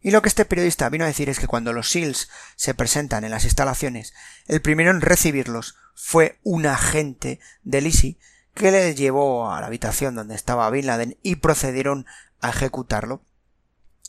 Y 0.00 0.10
lo 0.10 0.22
que 0.22 0.30
este 0.30 0.46
periodista 0.46 0.88
vino 0.88 1.04
a 1.04 1.08
decir 1.08 1.28
es 1.28 1.38
que 1.38 1.48
cuando 1.48 1.74
los 1.74 1.90
SEALs 1.90 2.30
se 2.56 2.72
presentan 2.72 3.24
en 3.24 3.30
las 3.30 3.44
instalaciones, 3.44 4.14
el 4.46 4.62
primero 4.62 4.90
en 4.90 5.02
recibirlos 5.02 5.76
fue 5.94 6.38
un 6.44 6.64
agente 6.64 7.40
del 7.62 7.88
ISI 7.88 8.18
que 8.54 8.70
les 8.70 8.96
llevó 8.96 9.50
a 9.50 9.60
la 9.60 9.66
habitación 9.66 10.14
donde 10.14 10.34
estaba 10.34 10.70
Bin 10.70 10.86
Laden 10.86 11.16
y 11.22 11.36
procedieron 11.36 12.06
a 12.40 12.50
ejecutarlo. 12.50 13.22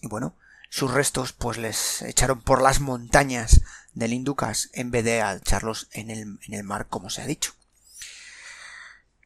Y 0.02 0.08
bueno, 0.08 0.36
sus 0.70 0.92
restos 0.92 1.34
pues 1.34 1.58
les 1.58 2.02
echaron 2.02 2.42
por 2.42 2.62
las 2.62 2.80
montañas 2.80 3.62
del 3.94 4.14
Inducas 4.14 4.70
en 4.74 4.92
vez 4.92 5.04
de 5.04 5.20
echarlos 5.20 5.88
en 5.92 6.10
el, 6.10 6.40
en 6.48 6.54
el 6.54 6.64
mar 6.64 6.88
como 6.88 7.10
se 7.10 7.22
ha 7.22 7.26
dicho. 7.26 7.54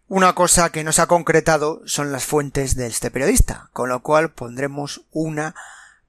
Una 0.07 0.35
cosa 0.35 0.71
que 0.71 0.83
no 0.83 0.91
se 0.91 1.01
ha 1.01 1.07
concretado 1.07 1.81
son 1.85 2.11
las 2.11 2.25
fuentes 2.25 2.75
de 2.75 2.87
este 2.87 3.09
periodista, 3.09 3.69
con 3.73 3.89
lo 3.89 4.01
cual 4.03 4.31
pondremos 4.31 5.05
una 5.11 5.55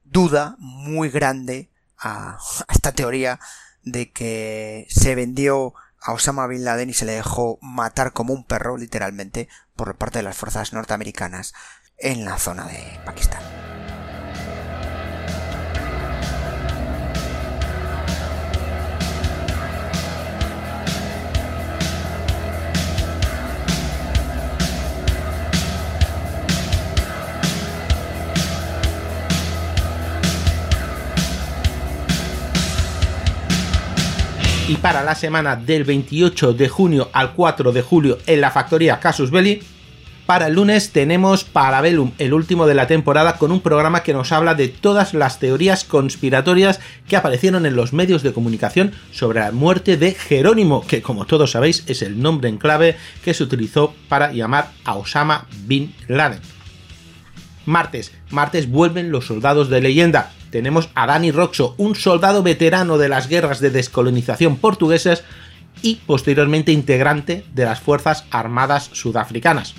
duda 0.04 0.56
muy 0.58 1.08
grande 1.10 1.68
a, 1.98 2.38
esta 2.68 2.92
teoría 2.92 3.40
de 3.82 4.10
que 4.10 4.86
se 4.90 5.14
vendió 5.14 5.74
a 6.04 6.12
Osama 6.12 6.46
Bin 6.46 6.64
Laden 6.64 6.90
y 6.90 6.94
se 6.94 7.06
le 7.06 7.12
dejó 7.12 7.58
matar 7.62 8.12
como 8.12 8.34
un 8.34 8.44
perro, 8.44 8.76
literalmente, 8.76 9.48
por 9.74 9.96
parte 9.96 10.18
de 10.18 10.24
las 10.24 10.36
fuerzas 10.36 10.72
norteamericanas 10.72 11.54
en 11.96 12.24
la 12.24 12.38
zona 12.38 12.66
de 12.66 13.00
Pakistán. 13.04 13.63
Y 34.66 34.76
para 34.76 35.02
la 35.02 35.14
semana 35.14 35.56
del 35.56 35.84
28 35.84 36.54
de 36.54 36.68
junio 36.68 37.10
al 37.12 37.34
4 37.34 37.72
de 37.72 37.82
julio 37.82 38.18
en 38.26 38.40
la 38.40 38.50
factoría 38.50 38.98
Casus 38.98 39.30
Belli. 39.30 39.62
Para 40.24 40.46
el 40.46 40.54
lunes 40.54 40.90
tenemos 40.90 41.44
Parabellum, 41.44 42.12
el 42.16 42.32
último 42.32 42.66
de 42.66 42.72
la 42.72 42.86
temporada, 42.86 43.36
con 43.36 43.52
un 43.52 43.60
programa 43.60 44.02
que 44.02 44.14
nos 44.14 44.32
habla 44.32 44.54
de 44.54 44.68
todas 44.68 45.12
las 45.12 45.38
teorías 45.38 45.84
conspiratorias 45.84 46.80
que 47.06 47.16
aparecieron 47.16 47.66
en 47.66 47.76
los 47.76 47.92
medios 47.92 48.22
de 48.22 48.32
comunicación 48.32 48.92
sobre 49.12 49.40
la 49.40 49.52
muerte 49.52 49.98
de 49.98 50.12
Jerónimo, 50.12 50.86
que 50.86 51.02
como 51.02 51.26
todos 51.26 51.50
sabéis 51.50 51.84
es 51.86 52.00
el 52.00 52.22
nombre 52.22 52.48
en 52.48 52.56
clave 52.56 52.96
que 53.22 53.34
se 53.34 53.42
utilizó 53.42 53.94
para 54.08 54.32
llamar 54.32 54.70
a 54.86 54.94
Osama 54.94 55.46
Bin 55.66 55.94
Laden. 56.08 56.53
Martes, 57.66 58.12
martes 58.30 58.70
vuelven 58.70 59.10
los 59.10 59.26
soldados 59.26 59.70
de 59.70 59.80
leyenda, 59.80 60.32
tenemos 60.54 60.88
a 60.94 61.06
Dani 61.06 61.32
Roxo, 61.32 61.74
un 61.78 61.96
soldado 61.96 62.44
veterano 62.44 62.96
de 62.96 63.08
las 63.08 63.26
guerras 63.26 63.58
de 63.58 63.70
descolonización 63.70 64.56
portuguesas 64.56 65.24
y 65.82 65.96
posteriormente 66.06 66.70
integrante 66.70 67.44
de 67.52 67.64
las 67.64 67.80
Fuerzas 67.80 68.24
Armadas 68.30 68.88
Sudafricanas. 68.92 69.74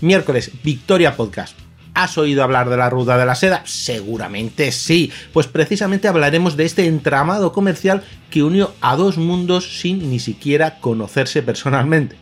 Miércoles, 0.00 0.52
Victoria 0.62 1.16
Podcast. 1.16 1.58
¿Has 1.94 2.16
oído 2.16 2.44
hablar 2.44 2.70
de 2.70 2.76
la 2.76 2.90
Ruta 2.90 3.18
de 3.18 3.26
la 3.26 3.34
Seda? 3.34 3.62
Seguramente 3.64 4.70
sí, 4.70 5.12
pues 5.32 5.46
precisamente 5.46 6.06
hablaremos 6.08 6.56
de 6.56 6.64
este 6.64 6.86
entramado 6.86 7.52
comercial 7.52 8.04
que 8.30 8.42
unió 8.42 8.72
a 8.80 8.94
dos 8.94 9.18
mundos 9.18 9.80
sin 9.80 10.10
ni 10.10 10.20
siquiera 10.20 10.78
conocerse 10.78 11.42
personalmente. 11.42 12.16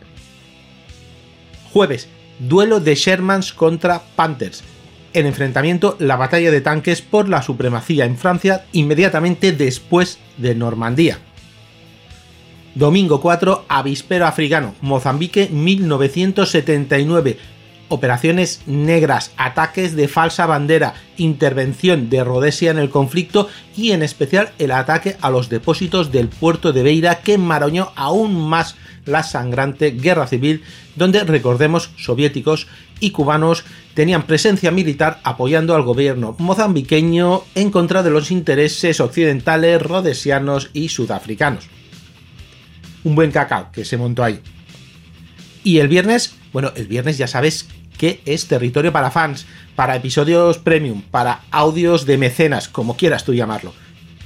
Jueves, 1.71 2.07
duelo 2.39 2.79
de 2.79 2.95
Shermans 2.95 3.53
contra 3.53 4.01
Panthers 4.15 4.63
el 5.13 5.25
enfrentamiento, 5.27 5.95
la 5.99 6.15
batalla 6.15 6.51
de 6.51 6.61
tanques 6.61 7.01
por 7.01 7.29
la 7.29 7.41
supremacía 7.41 8.05
en 8.05 8.17
Francia 8.17 8.65
inmediatamente 8.71 9.51
después 9.51 10.19
de 10.37 10.55
Normandía. 10.55 11.19
Domingo 12.75 13.21
4, 13.21 13.65
Avispero 13.67 14.25
Africano, 14.25 14.73
Mozambique 14.81 15.47
1979. 15.51 17.37
Operaciones 17.93 18.61
negras, 18.65 19.29
ataques 19.37 19.95
de 19.95 20.07
falsa 20.07 20.47
bandera, 20.47 20.95
intervención 21.15 22.09
de 22.09 22.23
Rhodesia 22.23 22.71
en 22.71 22.79
el 22.79 22.89
conflicto 22.89 23.49
y 23.77 23.91
en 23.91 24.01
especial 24.01 24.51
el 24.57 24.71
ataque 24.71 25.15
a 25.21 25.29
los 25.29 25.47
depósitos 25.47 26.11
del 26.11 26.27
puerto 26.27 26.73
de 26.73 26.81
Beira 26.81 27.19
que 27.19 27.35
enmarañó 27.35 27.91
aún 27.95 28.49
más 28.49 28.75
la 29.05 29.21
sangrante 29.21 29.91
guerra 29.91 30.25
civil 30.25 30.63
donde 30.95 31.23
recordemos 31.23 31.91
soviéticos 31.95 32.65
y 32.99 33.11
cubanos 33.11 33.63
tenían 33.93 34.23
presencia 34.23 34.71
militar 34.71 35.19
apoyando 35.23 35.75
al 35.75 35.83
gobierno 35.83 36.35
mozambiqueño 36.39 37.43
en 37.53 37.69
contra 37.69 38.01
de 38.01 38.09
los 38.09 38.31
intereses 38.31 39.01
occidentales, 39.01 39.79
rhodesianos 39.79 40.71
y 40.73 40.89
sudafricanos 40.89 41.69
un 43.03 43.13
buen 43.13 43.31
cacao 43.31 43.69
que 43.71 43.85
se 43.85 43.97
montó 43.97 44.23
ahí. 44.23 44.39
Y 45.63 45.79
el 45.79 45.87
viernes, 45.87 46.35
bueno, 46.51 46.71
el 46.75 46.87
viernes 46.87 47.17
ya 47.17 47.27
sabes 47.27 47.67
que 48.03 48.19
es 48.25 48.49
territorio 48.49 48.91
para 48.91 49.11
fans, 49.11 49.45
para 49.77 49.95
episodios 49.95 50.57
premium, 50.57 51.01
para 51.03 51.39
audios 51.51 52.05
de 52.05 52.17
mecenas, 52.17 52.67
como 52.67 52.97
quieras 52.97 53.23
tú 53.23 53.33
llamarlo. 53.33 53.73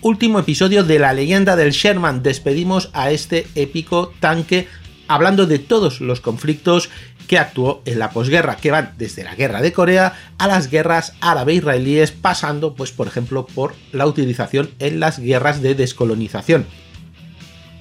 Último 0.01 0.39
episodio 0.39 0.83
de 0.83 0.97
la 0.97 1.13
leyenda 1.13 1.55
del 1.55 1.73
Sherman. 1.73 2.23
Despedimos 2.23 2.89
a 2.93 3.11
este 3.11 3.45
épico 3.53 4.11
tanque 4.19 4.67
hablando 5.07 5.45
de 5.45 5.59
todos 5.59 6.01
los 6.01 6.21
conflictos 6.21 6.89
que 7.27 7.37
actuó 7.37 7.83
en 7.85 7.99
la 7.99 8.09
posguerra, 8.09 8.57
que 8.57 8.71
van 8.71 8.95
desde 8.97 9.23
la 9.23 9.35
guerra 9.35 9.61
de 9.61 9.73
Corea 9.73 10.13
a 10.39 10.47
las 10.47 10.71
guerras 10.71 11.13
árabe-israelíes, 11.21 12.09
pasando, 12.11 12.73
pues, 12.73 12.91
por 12.91 13.05
ejemplo, 13.05 13.45
por 13.45 13.75
la 13.91 14.07
utilización 14.07 14.71
en 14.79 14.99
las 14.99 15.19
guerras 15.19 15.61
de 15.61 15.75
descolonización 15.75 16.65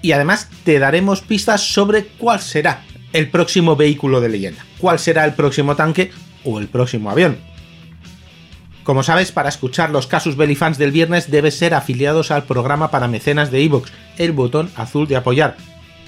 y 0.03 0.13
además 0.13 0.49
te 0.63 0.79
daremos 0.79 1.21
pistas 1.23 1.63
sobre 1.63 2.05
cuál 2.07 2.41
será 2.41 2.85
el 3.12 3.31
próximo 3.31 3.77
vehículo 3.77 4.21
de 4.21 4.29
leyenda, 4.29 4.64
cuál 4.79 4.99
será 4.99 5.25
el 5.25 5.35
próximo 5.35 5.77
tanque 5.77 6.11
o 6.45 6.59
el 6.59 6.69
próximo 6.69 7.11
avión. 7.11 7.38
Como 8.87 9.03
sabes, 9.03 9.33
para 9.33 9.49
escuchar 9.49 9.90
los 9.90 10.07
Casus 10.07 10.37
Belli 10.37 10.55
fans 10.55 10.79
del 10.79 10.92
viernes 10.92 11.29
debes 11.29 11.59
ser 11.59 11.75
afiliados 11.75 12.31
al 12.31 12.45
programa 12.45 12.90
para 12.90 13.09
mecenas 13.09 13.51
de 13.51 13.64
Evox, 13.64 13.92
el 14.16 14.31
botón 14.31 14.71
azul 14.77 15.09
de 15.09 15.16
apoyar. 15.16 15.57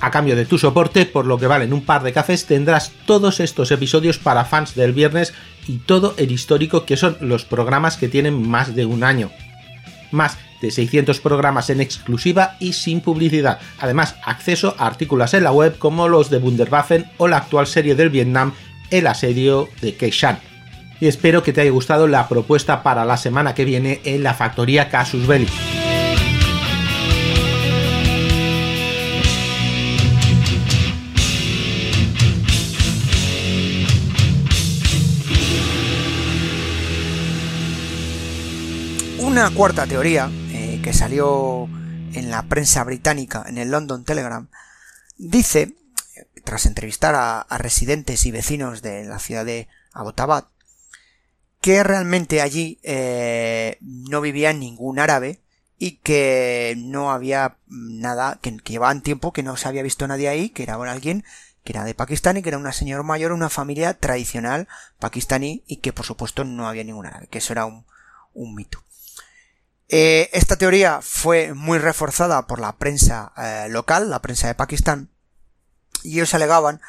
A 0.00 0.12
cambio 0.12 0.36
de 0.36 0.46
tu 0.46 0.58
soporte, 0.58 1.04
por 1.04 1.26
lo 1.26 1.38
que 1.38 1.48
valen 1.48 1.72
un 1.72 1.84
par 1.84 2.04
de 2.04 2.12
cafés, 2.12 2.46
tendrás 2.46 2.92
todos 3.04 3.40
estos 3.40 3.72
episodios 3.72 4.18
para 4.18 4.44
fans 4.44 4.76
del 4.76 4.92
viernes 4.92 5.34
y 5.66 5.78
todo 5.78 6.14
el 6.18 6.30
histórico 6.30 6.84
que 6.84 6.96
son 6.96 7.16
los 7.20 7.44
programas 7.44 7.96
que 7.96 8.06
tienen 8.06 8.48
más 8.48 8.76
de 8.76 8.86
un 8.86 9.02
año. 9.02 9.32
Más 10.12 10.38
de 10.60 10.70
600 10.70 11.20
programas 11.20 11.70
en 11.70 11.80
exclusiva 11.80 12.56
y 12.60 12.72
sin 12.72 13.00
publicidad. 13.00 13.58
Además, 13.78 14.16
acceso 14.24 14.74
a 14.78 14.86
artículos 14.86 15.34
en 15.34 15.44
la 15.44 15.52
web 15.52 15.78
como 15.78 16.08
los 16.08 16.30
de 16.30 16.38
Wunderwaffen 16.38 17.06
o 17.18 17.28
la 17.28 17.38
actual 17.38 17.66
serie 17.66 17.94
del 17.94 18.10
Vietnam, 18.10 18.52
El 18.90 19.06
asedio 19.06 19.68
de 19.80 19.94
Keishan. 19.94 20.38
Y 21.00 21.06
espero 21.06 21.42
que 21.42 21.52
te 21.52 21.60
haya 21.60 21.70
gustado 21.70 22.06
la 22.06 22.28
propuesta 22.28 22.82
para 22.82 23.04
la 23.04 23.16
semana 23.16 23.54
que 23.54 23.64
viene 23.64 24.00
en 24.04 24.22
la 24.22 24.34
factoría 24.34 24.88
Casus 24.88 25.26
Belli. 25.26 25.46
Una 39.20 39.50
cuarta 39.50 39.86
teoría 39.86 40.28
que 40.88 40.94
salió 40.94 41.68
en 42.14 42.30
la 42.30 42.44
prensa 42.44 42.82
británica, 42.82 43.44
en 43.46 43.58
el 43.58 43.70
London 43.70 44.06
Telegram, 44.06 44.48
dice, 45.18 45.74
tras 46.44 46.64
entrevistar 46.64 47.14
a, 47.14 47.46
residentes 47.58 48.24
y 48.24 48.30
vecinos 48.30 48.80
de 48.80 49.04
la 49.04 49.18
ciudad 49.18 49.44
de 49.44 49.68
Abbottabad, 49.92 50.46
que 51.60 51.82
realmente 51.82 52.40
allí 52.40 52.80
eh, 52.84 53.76
no 53.82 54.22
vivía 54.22 54.54
ningún 54.54 54.98
árabe 54.98 55.42
y 55.76 55.98
que 55.98 56.74
no 56.78 57.12
había 57.12 57.58
nada, 57.66 58.38
que, 58.40 58.56
llevaban 58.64 59.02
tiempo 59.02 59.34
que 59.34 59.42
no 59.42 59.58
se 59.58 59.68
había 59.68 59.82
visto 59.82 60.08
nadie 60.08 60.30
ahí, 60.30 60.48
que 60.48 60.62
era 60.62 60.76
alguien 60.76 61.22
que 61.64 61.72
era 61.72 61.84
de 61.84 61.92
Pakistán 61.92 62.38
y 62.38 62.42
que 62.42 62.48
era 62.48 62.56
una 62.56 62.72
señora 62.72 63.02
mayor, 63.02 63.32
una 63.32 63.50
familia 63.50 63.92
tradicional 63.92 64.68
pakistaní 64.98 65.64
y 65.66 65.76
que 65.82 65.92
por 65.92 66.06
supuesto 66.06 66.44
no 66.44 66.66
había 66.66 66.84
ningún 66.84 67.04
árabe, 67.04 67.26
que 67.26 67.38
eso 67.38 67.52
era 67.52 67.66
un, 67.66 67.84
un 68.32 68.54
mito. 68.54 68.87
Eh, 69.88 70.28
esta 70.34 70.56
teoría 70.56 71.00
fue 71.00 71.54
muy 71.54 71.78
reforzada 71.78 72.46
por 72.46 72.60
la 72.60 72.76
prensa 72.76 73.32
eh, 73.38 73.68
local, 73.70 74.10
la 74.10 74.20
prensa 74.20 74.46
de 74.46 74.54
Pakistán, 74.54 75.08
y 76.02 76.14
ellos 76.14 76.34
alegaban 76.34 76.82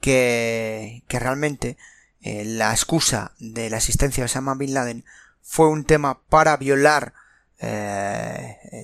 que, 0.00 1.04
que 1.08 1.18
realmente 1.18 1.76
eh, 2.22 2.44
la 2.46 2.70
excusa 2.70 3.32
de 3.38 3.68
la 3.68 3.76
existencia 3.76 4.22
de 4.22 4.26
Osama 4.26 4.54
Bin 4.54 4.72
Laden 4.72 5.04
fue 5.42 5.68
un 5.68 5.84
tema 5.84 6.22
para 6.28 6.56
violar, 6.56 7.12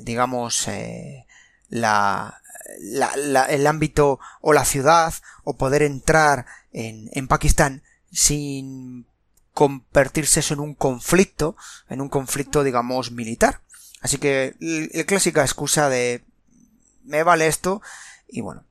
digamos, 0.02 0.66
el 0.68 1.24
ámbito 3.66 4.18
o 4.40 4.52
la 4.52 4.64
ciudad 4.64 5.14
o 5.44 5.56
poder 5.56 5.82
entrar 5.82 6.46
en, 6.72 7.08
en 7.12 7.28
Pakistán 7.28 7.82
sin 8.10 9.06
convertirse 9.54 10.40
eso 10.40 10.52
en 10.52 10.60
un 10.60 10.74
conflicto, 10.74 11.56
en 11.88 12.00
un 12.00 12.08
conflicto, 12.08 12.62
digamos, 12.64 13.12
militar. 13.12 13.62
Así 14.02 14.18
que 14.18 14.54
la 14.60 15.04
clásica 15.04 15.42
excusa 15.42 15.88
de 15.88 16.24
me 17.04 17.22
vale 17.22 17.46
esto 17.46 17.80
y 18.28 18.42
bueno. 18.42 18.64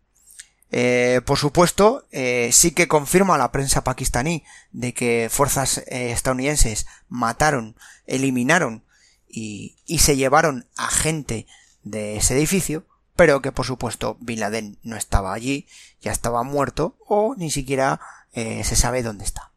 Eh, 0.76 1.22
por 1.26 1.38
supuesto, 1.38 2.08
eh, 2.12 2.50
sí 2.52 2.72
que 2.72 2.88
confirma 2.88 3.38
la 3.38 3.52
prensa 3.52 3.84
pakistaní 3.84 4.44
de 4.72 4.94
que 4.94 5.30
fuerzas 5.32 5.78
eh, 5.88 6.12
estadounidenses 6.12 6.88
mataron, 7.10 7.76
eliminaron 8.08 8.84
y, 9.30 9.78
y 9.86 10.00
se 10.00 10.16
llevaron 10.16 10.68
a 10.76 10.90
gente 10.90 11.46
de 11.84 12.18
ese 12.18 12.36
edificio, 12.36 12.88
pero 13.16 13.42
que 13.42 13.52
por 13.52 13.68
supuesto 13.68 14.18
Bin 14.20 14.40
Laden 14.40 14.80
no 14.82 14.98
estaba 14.98 15.34
allí, 15.34 15.68
ya 16.02 16.12
estaba 16.12 16.42
muerto 16.42 16.98
o 17.08 17.36
ni 17.36 17.52
siquiera 17.52 18.00
se 18.34 18.76
sabe 18.76 19.04
dónde 19.04 19.26
está. 19.26 19.53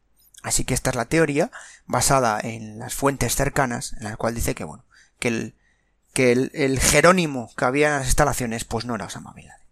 Así 0.46 0.64
que 0.64 0.74
esta 0.74 0.90
es 0.90 0.96
la 0.96 1.06
teoría 1.06 1.50
basada 1.86 2.38
en 2.40 2.78
las 2.78 2.94
fuentes 2.94 3.34
cercanas, 3.34 3.94
en 3.94 4.04
la 4.04 4.16
cual 4.16 4.36
dice 4.36 4.54
que 4.54 4.62
bueno, 4.62 4.84
que 5.18 5.26
el, 5.26 5.54
que 6.12 6.30
el, 6.30 6.78
Jerónimo 6.78 7.50
que 7.56 7.64
había 7.64 7.88
en 7.88 7.94
las 7.94 8.06
instalaciones 8.06 8.64
pues 8.64 8.84
no 8.84 8.94
era 8.94 9.06
Osama 9.06 9.32
Bin 9.32 9.48
Laden. 9.48 9.66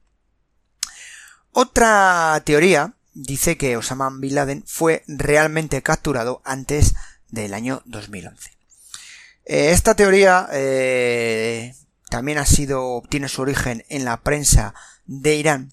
Otra 1.52 2.42
teoría 2.44 2.94
dice 3.12 3.56
que 3.56 3.76
Osama 3.76 4.10
Bin 4.18 4.34
Laden 4.34 4.64
fue 4.66 5.04
realmente 5.06 5.80
capturado 5.80 6.42
antes 6.44 6.96
del 7.28 7.54
año 7.54 7.82
2011. 7.84 8.50
Eh, 9.44 9.70
esta 9.70 9.94
teoría 9.94 10.48
eh, 10.50 11.76
también 12.10 12.38
ha 12.38 12.46
sido, 12.46 13.04
tiene 13.08 13.28
su 13.28 13.42
origen 13.42 13.84
en 13.90 14.04
la 14.04 14.22
prensa 14.22 14.74
de 15.06 15.36
Irán 15.36 15.72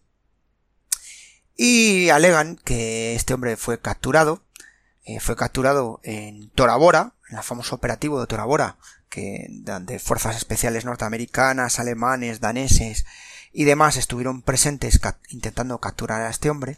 y 1.58 2.10
alegan 2.10 2.58
que 2.58 3.16
este 3.16 3.34
hombre 3.34 3.58
fue 3.58 3.80
capturado 3.80 4.44
eh, 5.04 5.20
fue 5.20 5.36
capturado 5.36 6.00
en 6.04 6.50
Tora 6.52 6.76
en 7.30 7.38
el 7.38 7.44
famoso 7.44 7.76
operativo 7.76 8.20
de 8.20 8.28
Tora 8.28 8.46
Bora, 8.46 8.78
que 9.10 9.48
de 9.50 10.00
fuerzas 10.00 10.38
especiales 10.38 10.86
norteamericanas, 10.86 11.80
alemanes, 11.80 12.40
daneses 12.40 13.06
y 13.52 13.66
demás 13.66 13.98
estuvieron 13.98 14.42
presentes 14.42 15.00
intentando 15.30 15.80
capturar 15.80 16.22
a 16.22 16.30
este 16.30 16.50
hombre, 16.50 16.78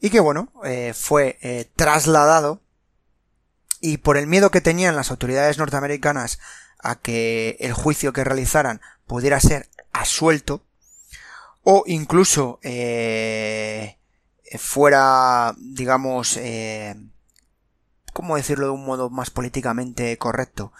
y 0.00 0.10
que 0.10 0.20
bueno, 0.20 0.52
eh, 0.64 0.94
fue 0.94 1.38
eh, 1.40 1.70
trasladado 1.76 2.60
y 3.80 3.98
por 3.98 4.16
el 4.16 4.26
miedo 4.26 4.50
que 4.50 4.60
tenían 4.60 4.96
las 4.96 5.10
autoridades 5.10 5.58
norteamericanas 5.58 6.40
a 6.80 6.96
que 6.96 7.56
el 7.60 7.72
juicio 7.72 8.12
que 8.12 8.24
realizaran 8.24 8.80
pudiera 9.06 9.38
ser 9.40 9.68
asuelto 9.92 10.62
o 11.62 11.84
incluso 11.86 12.60
fuera 14.58 15.54
digamos 15.58 16.38
¿cómo 18.18 18.34
decirlo 18.34 18.66
de 18.66 18.72
un 18.72 18.84
modo 18.84 19.10
más 19.10 19.30
políticamente 19.30 20.18
correcto? 20.18 20.72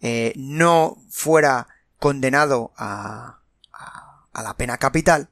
Eh, 0.00 0.32
no 0.36 0.96
fuera 1.10 1.66
condenado 1.98 2.72
a, 2.76 3.40
a, 3.72 4.42
la 4.44 4.54
pena 4.54 4.78
capital, 4.78 5.28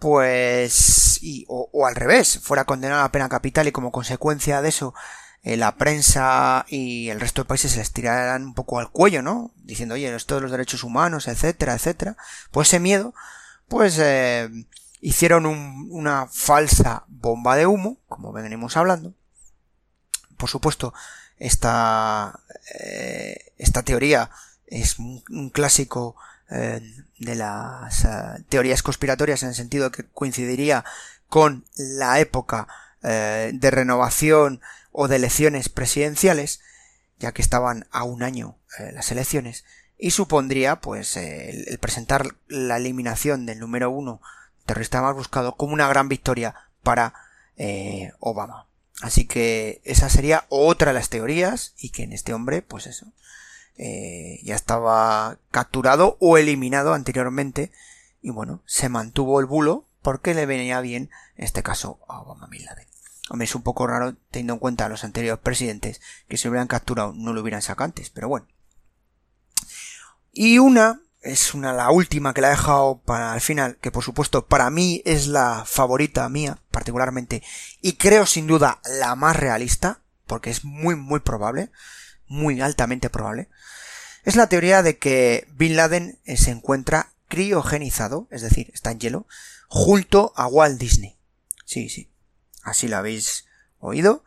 pues, 0.00 1.20
y, 1.22 1.44
o, 1.46 1.86
al 1.86 1.94
revés, 1.94 2.40
fuera 2.42 2.64
condenado 2.64 3.02
a 3.02 3.04
la 3.04 3.12
pena 3.12 3.28
capital 3.28 3.68
y 3.68 3.72
como 3.72 3.92
consecuencia 3.92 4.60
de 4.62 4.70
eso, 4.70 4.94
eh, 5.44 5.56
la 5.56 5.76
prensa 5.76 6.66
y 6.66 7.08
el 7.10 7.20
resto 7.20 7.42
de 7.42 7.48
países 7.48 7.70
se 7.70 7.78
les 7.78 7.92
tiraran 7.92 8.42
un 8.44 8.54
poco 8.54 8.80
al 8.80 8.90
cuello, 8.90 9.22
¿no? 9.22 9.52
Diciendo, 9.58 9.94
oye, 9.94 10.12
esto 10.12 10.34
de 10.34 10.40
los 10.40 10.50
derechos 10.50 10.82
humanos, 10.82 11.28
etcétera, 11.28 11.74
etcétera. 11.74 12.16
Pues 12.50 12.66
ese 12.66 12.80
miedo, 12.80 13.14
pues, 13.68 13.96
eh, 14.00 14.50
hicieron 15.00 15.46
una 15.46 16.26
falsa 16.26 17.04
bomba 17.06 17.54
de 17.54 17.68
humo, 17.68 17.98
como 18.08 18.32
venimos 18.32 18.76
hablando, 18.76 19.14
por 20.42 20.50
supuesto, 20.50 20.92
esta, 21.38 22.40
eh, 22.74 23.52
esta 23.58 23.84
teoría 23.84 24.28
es 24.66 24.98
un, 24.98 25.50
clásico 25.50 26.16
eh, 26.50 26.80
de 27.20 27.34
las 27.36 28.04
eh, 28.04 28.44
teorías 28.48 28.82
conspiratorias 28.82 29.44
en 29.44 29.50
el 29.50 29.54
sentido 29.54 29.92
que 29.92 30.02
coincidiría 30.02 30.84
con 31.28 31.64
la 31.76 32.18
época 32.18 32.66
de 33.02 33.70
renovación 33.70 34.60
o 34.90 35.06
de 35.06 35.16
elecciones 35.16 35.68
presidenciales, 35.68 36.60
ya 37.20 37.30
que 37.30 37.42
estaban 37.42 37.86
a 37.92 38.02
un 38.02 38.24
año 38.24 38.56
las 38.92 39.12
elecciones, 39.12 39.64
y 39.98 40.10
supondría 40.10 40.80
pues 40.80 41.16
el, 41.16 41.78
presentar 41.80 42.34
la 42.48 42.78
eliminación 42.78 43.46
del 43.46 43.60
número 43.60 43.90
uno 43.90 44.20
terrorista 44.66 45.02
más 45.02 45.14
buscado 45.14 45.56
como 45.56 45.72
una 45.72 45.88
gran 45.88 46.08
victoria 46.08 46.54
para 46.82 47.14
Obama. 48.20 48.66
Así 49.00 49.26
que 49.26 49.80
esa 49.84 50.08
sería 50.08 50.46
otra 50.48 50.88
de 50.88 50.98
las 50.98 51.08
teorías 51.08 51.74
y 51.78 51.90
que 51.90 52.04
en 52.04 52.12
este 52.12 52.34
hombre, 52.34 52.62
pues 52.62 52.86
eso, 52.86 53.06
eh, 53.76 54.40
ya 54.42 54.54
estaba 54.54 55.38
capturado 55.50 56.16
o 56.20 56.36
eliminado 56.36 56.94
anteriormente 56.94 57.72
y 58.20 58.30
bueno, 58.30 58.62
se 58.66 58.88
mantuvo 58.88 59.40
el 59.40 59.46
bulo 59.46 59.86
porque 60.02 60.34
le 60.34 60.46
venía 60.46 60.80
bien, 60.80 61.10
en 61.36 61.44
este 61.44 61.62
caso, 61.62 62.00
a 62.08 62.20
Obama 62.20 62.46
Bin. 62.48 62.66
Hombre, 63.30 63.44
es 63.44 63.54
un 63.54 63.62
poco 63.62 63.86
raro 63.86 64.14
teniendo 64.30 64.54
en 64.54 64.58
cuenta 64.58 64.86
a 64.86 64.88
los 64.88 65.04
anteriores 65.04 65.42
presidentes 65.42 66.00
que 66.28 66.36
se 66.36 66.48
hubieran 66.48 66.68
capturado 66.68 67.12
no 67.14 67.32
lo 67.32 67.40
hubieran 67.40 67.62
sacado 67.62 67.86
antes, 67.86 68.10
pero 68.10 68.28
bueno. 68.28 68.46
Y 70.32 70.58
una 70.58 71.00
es 71.22 71.54
una 71.54 71.72
la 71.72 71.90
última 71.90 72.34
que 72.34 72.40
la 72.40 72.48
he 72.48 72.50
dejado 72.50 73.00
para 73.04 73.34
el 73.34 73.40
final, 73.40 73.78
que 73.80 73.90
por 73.90 74.04
supuesto 74.04 74.46
para 74.46 74.70
mí 74.70 75.02
es 75.04 75.26
la 75.28 75.64
favorita 75.66 76.28
mía 76.28 76.58
particularmente 76.70 77.42
y 77.80 77.94
creo 77.94 78.26
sin 78.26 78.46
duda 78.46 78.80
la 78.98 79.14
más 79.14 79.36
realista, 79.36 80.00
porque 80.26 80.50
es 80.50 80.64
muy 80.64 80.96
muy 80.96 81.20
probable, 81.20 81.70
muy 82.26 82.60
altamente 82.60 83.10
probable, 83.10 83.48
es 84.24 84.36
la 84.36 84.48
teoría 84.48 84.82
de 84.82 84.98
que 84.98 85.48
Bin 85.52 85.76
Laden 85.76 86.18
se 86.36 86.50
encuentra 86.50 87.12
criogenizado, 87.28 88.28
es 88.30 88.42
decir, 88.42 88.70
está 88.74 88.90
en 88.90 89.00
hielo, 89.00 89.26
junto 89.68 90.32
a 90.36 90.46
Walt 90.46 90.78
Disney. 90.78 91.16
Sí, 91.64 91.88
sí, 91.88 92.10
así 92.62 92.88
lo 92.88 92.98
habéis 92.98 93.46
oído. 93.80 94.22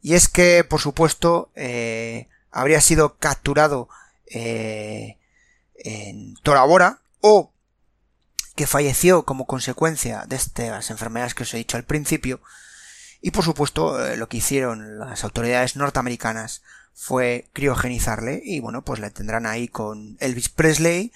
Y 0.00 0.14
es 0.14 0.28
que, 0.28 0.64
por 0.64 0.80
supuesto, 0.80 1.50
eh, 1.56 2.28
habría 2.50 2.80
sido 2.80 3.16
capturado 3.18 3.88
eh, 4.26 5.18
en 5.76 6.36
Tora 6.42 7.00
o 7.20 7.52
que 8.54 8.66
falleció 8.66 9.24
como 9.24 9.46
consecuencia 9.46 10.24
de 10.28 10.36
estas 10.36 10.90
enfermedades 10.90 11.34
que 11.34 11.42
os 11.42 11.54
he 11.54 11.58
dicho 11.58 11.76
al 11.76 11.84
principio. 11.84 12.40
Y 13.20 13.30
por 13.30 13.44
supuesto 13.44 14.04
eh, 14.04 14.16
lo 14.16 14.28
que 14.28 14.36
hicieron 14.36 14.98
las 14.98 15.24
autoridades 15.24 15.76
norteamericanas 15.76 16.62
fue 16.94 17.46
criogenizarle 17.52 18.40
y 18.44 18.60
bueno 18.60 18.82
pues 18.82 19.00
le 19.00 19.10
tendrán 19.10 19.46
ahí 19.46 19.66
con 19.66 20.16
Elvis 20.20 20.48
Presley 20.48 21.10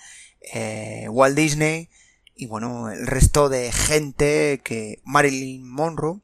eh, 0.52 1.06
Walt 1.08 1.36
Disney 1.36 1.88
y 2.34 2.46
bueno 2.46 2.90
el 2.90 3.06
resto 3.06 3.48
de 3.48 3.70
gente 3.70 4.60
que 4.64 5.00
Marilyn 5.04 5.68
Monroe 5.68 6.18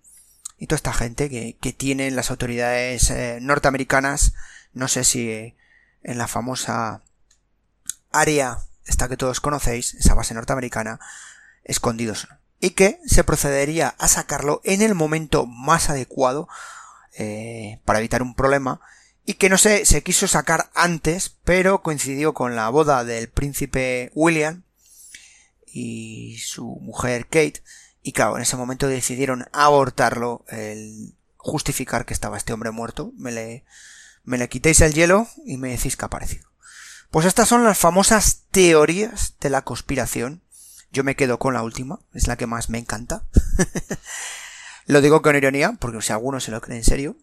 y 0.58 0.66
toda 0.66 0.76
esta 0.76 0.92
gente 0.92 1.28
que, 1.28 1.56
que 1.60 1.72
tienen 1.72 2.16
las 2.16 2.30
autoridades 2.30 3.10
eh, 3.10 3.38
norteamericanas. 3.40 4.32
No 4.72 4.88
sé 4.88 5.04
si 5.04 5.54
en 6.02 6.18
la 6.18 6.26
famosa 6.26 7.02
área, 8.14 8.58
esta 8.86 9.08
que 9.08 9.16
todos 9.16 9.40
conocéis, 9.40 9.94
esa 9.94 10.14
base 10.14 10.34
norteamericana, 10.34 11.00
escondidos. 11.64 12.28
Y 12.60 12.70
que 12.70 13.00
se 13.04 13.24
procedería 13.24 13.94
a 13.98 14.08
sacarlo 14.08 14.60
en 14.64 14.80
el 14.80 14.94
momento 14.94 15.44
más 15.46 15.90
adecuado 15.90 16.48
eh, 17.16 17.80
para 17.84 17.98
evitar 17.98 18.22
un 18.22 18.34
problema. 18.34 18.80
Y 19.26 19.34
que 19.34 19.48
no 19.48 19.58
sé, 19.58 19.84
se 19.84 20.02
quiso 20.02 20.28
sacar 20.28 20.70
antes, 20.74 21.36
pero 21.44 21.82
coincidió 21.82 22.34
con 22.34 22.56
la 22.56 22.68
boda 22.68 23.04
del 23.04 23.28
príncipe 23.28 24.10
William 24.14 24.62
y 25.66 26.38
su 26.38 26.78
mujer 26.80 27.26
Kate. 27.26 27.62
Y 28.02 28.12
claro, 28.12 28.36
en 28.36 28.42
ese 28.42 28.56
momento 28.56 28.86
decidieron 28.86 29.46
abortarlo, 29.52 30.44
el 30.48 31.14
justificar 31.36 32.06
que 32.06 32.14
estaba 32.14 32.36
este 32.36 32.52
hombre 32.52 32.70
muerto. 32.70 33.12
Me 33.16 33.32
le, 33.32 33.64
me 34.24 34.38
le 34.38 34.48
quitéis 34.48 34.80
el 34.80 34.94
hielo 34.94 35.26
y 35.44 35.56
me 35.56 35.70
decís 35.70 35.96
que 35.96 36.04
ha 36.04 36.06
aparecido. 36.06 36.53
Pues 37.14 37.26
estas 37.26 37.48
son 37.48 37.62
las 37.62 37.78
famosas 37.78 38.42
teorías 38.50 39.34
de 39.38 39.48
la 39.48 39.62
conspiración. 39.62 40.42
Yo 40.90 41.04
me 41.04 41.14
quedo 41.14 41.38
con 41.38 41.54
la 41.54 41.62
última, 41.62 42.00
es 42.12 42.26
la 42.26 42.36
que 42.36 42.48
más 42.48 42.70
me 42.70 42.78
encanta. 42.78 43.22
Lo 44.86 45.00
digo 45.00 45.22
con 45.22 45.36
ironía, 45.36 45.76
porque 45.78 46.02
si 46.02 46.12
alguno 46.12 46.40
se 46.40 46.50
lo 46.50 46.60
cree 46.60 46.78
en 46.78 46.82
serio. 46.82 47.16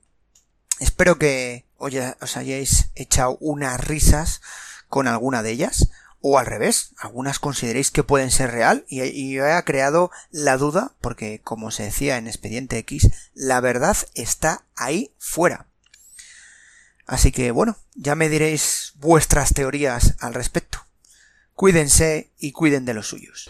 Espero 0.80 1.20
que 1.20 1.66
os 1.76 2.38
hayáis 2.38 2.90
echado 2.96 3.38
unas 3.42 3.82
risas 3.82 4.40
con 4.88 5.10
alguna 5.10 5.44
de 5.44 5.52
ellas, 5.52 5.90
o 6.22 6.40
al 6.40 6.46
revés, 6.46 6.94
algunas 6.98 7.40
consideréis 7.40 7.92
que 7.92 8.04
pueden 8.04 8.32
ser 8.32 8.52
real 8.52 8.86
y, 8.88 9.04
y 9.04 9.40
haya 9.40 9.62
creado 9.64 10.10
la 10.30 10.56
duda, 10.56 10.94
porque 11.02 11.42
como 11.44 11.70
se 11.70 11.84
decía 11.84 12.16
en 12.16 12.28
Expediente 12.28 12.78
X, 12.78 13.10
la 13.34 13.60
verdad 13.60 13.98
está 14.14 14.64
ahí 14.74 15.14
fuera. 15.20 15.68
Así 17.12 17.34
que 17.34 17.52
bueno, 17.52 17.76
ya 17.94 18.16
me 18.16 18.30
diréis 18.30 18.94
vuestras 18.96 19.54
teorías 19.54 20.16
al 20.22 20.34
respecto. 20.34 20.78
Cuídense 21.56 22.32
y 22.40 22.54
cuiden 22.54 22.86
de 22.86 22.94
los 22.94 23.08
suyos. 23.08 23.50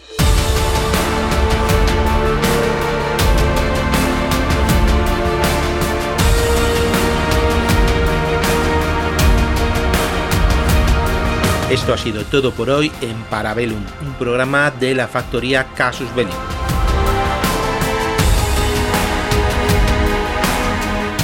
Esto 11.70 11.94
ha 11.94 11.98
sido 11.98 12.24
todo 12.24 12.52
por 12.52 12.68
hoy 12.68 12.90
en 13.00 13.16
Parabellum, 13.30 13.86
un 14.04 14.14
programa 14.14 14.72
de 14.72 14.96
la 14.96 15.06
factoría 15.06 15.72
Casus 15.76 16.12
Belli. 16.16 16.61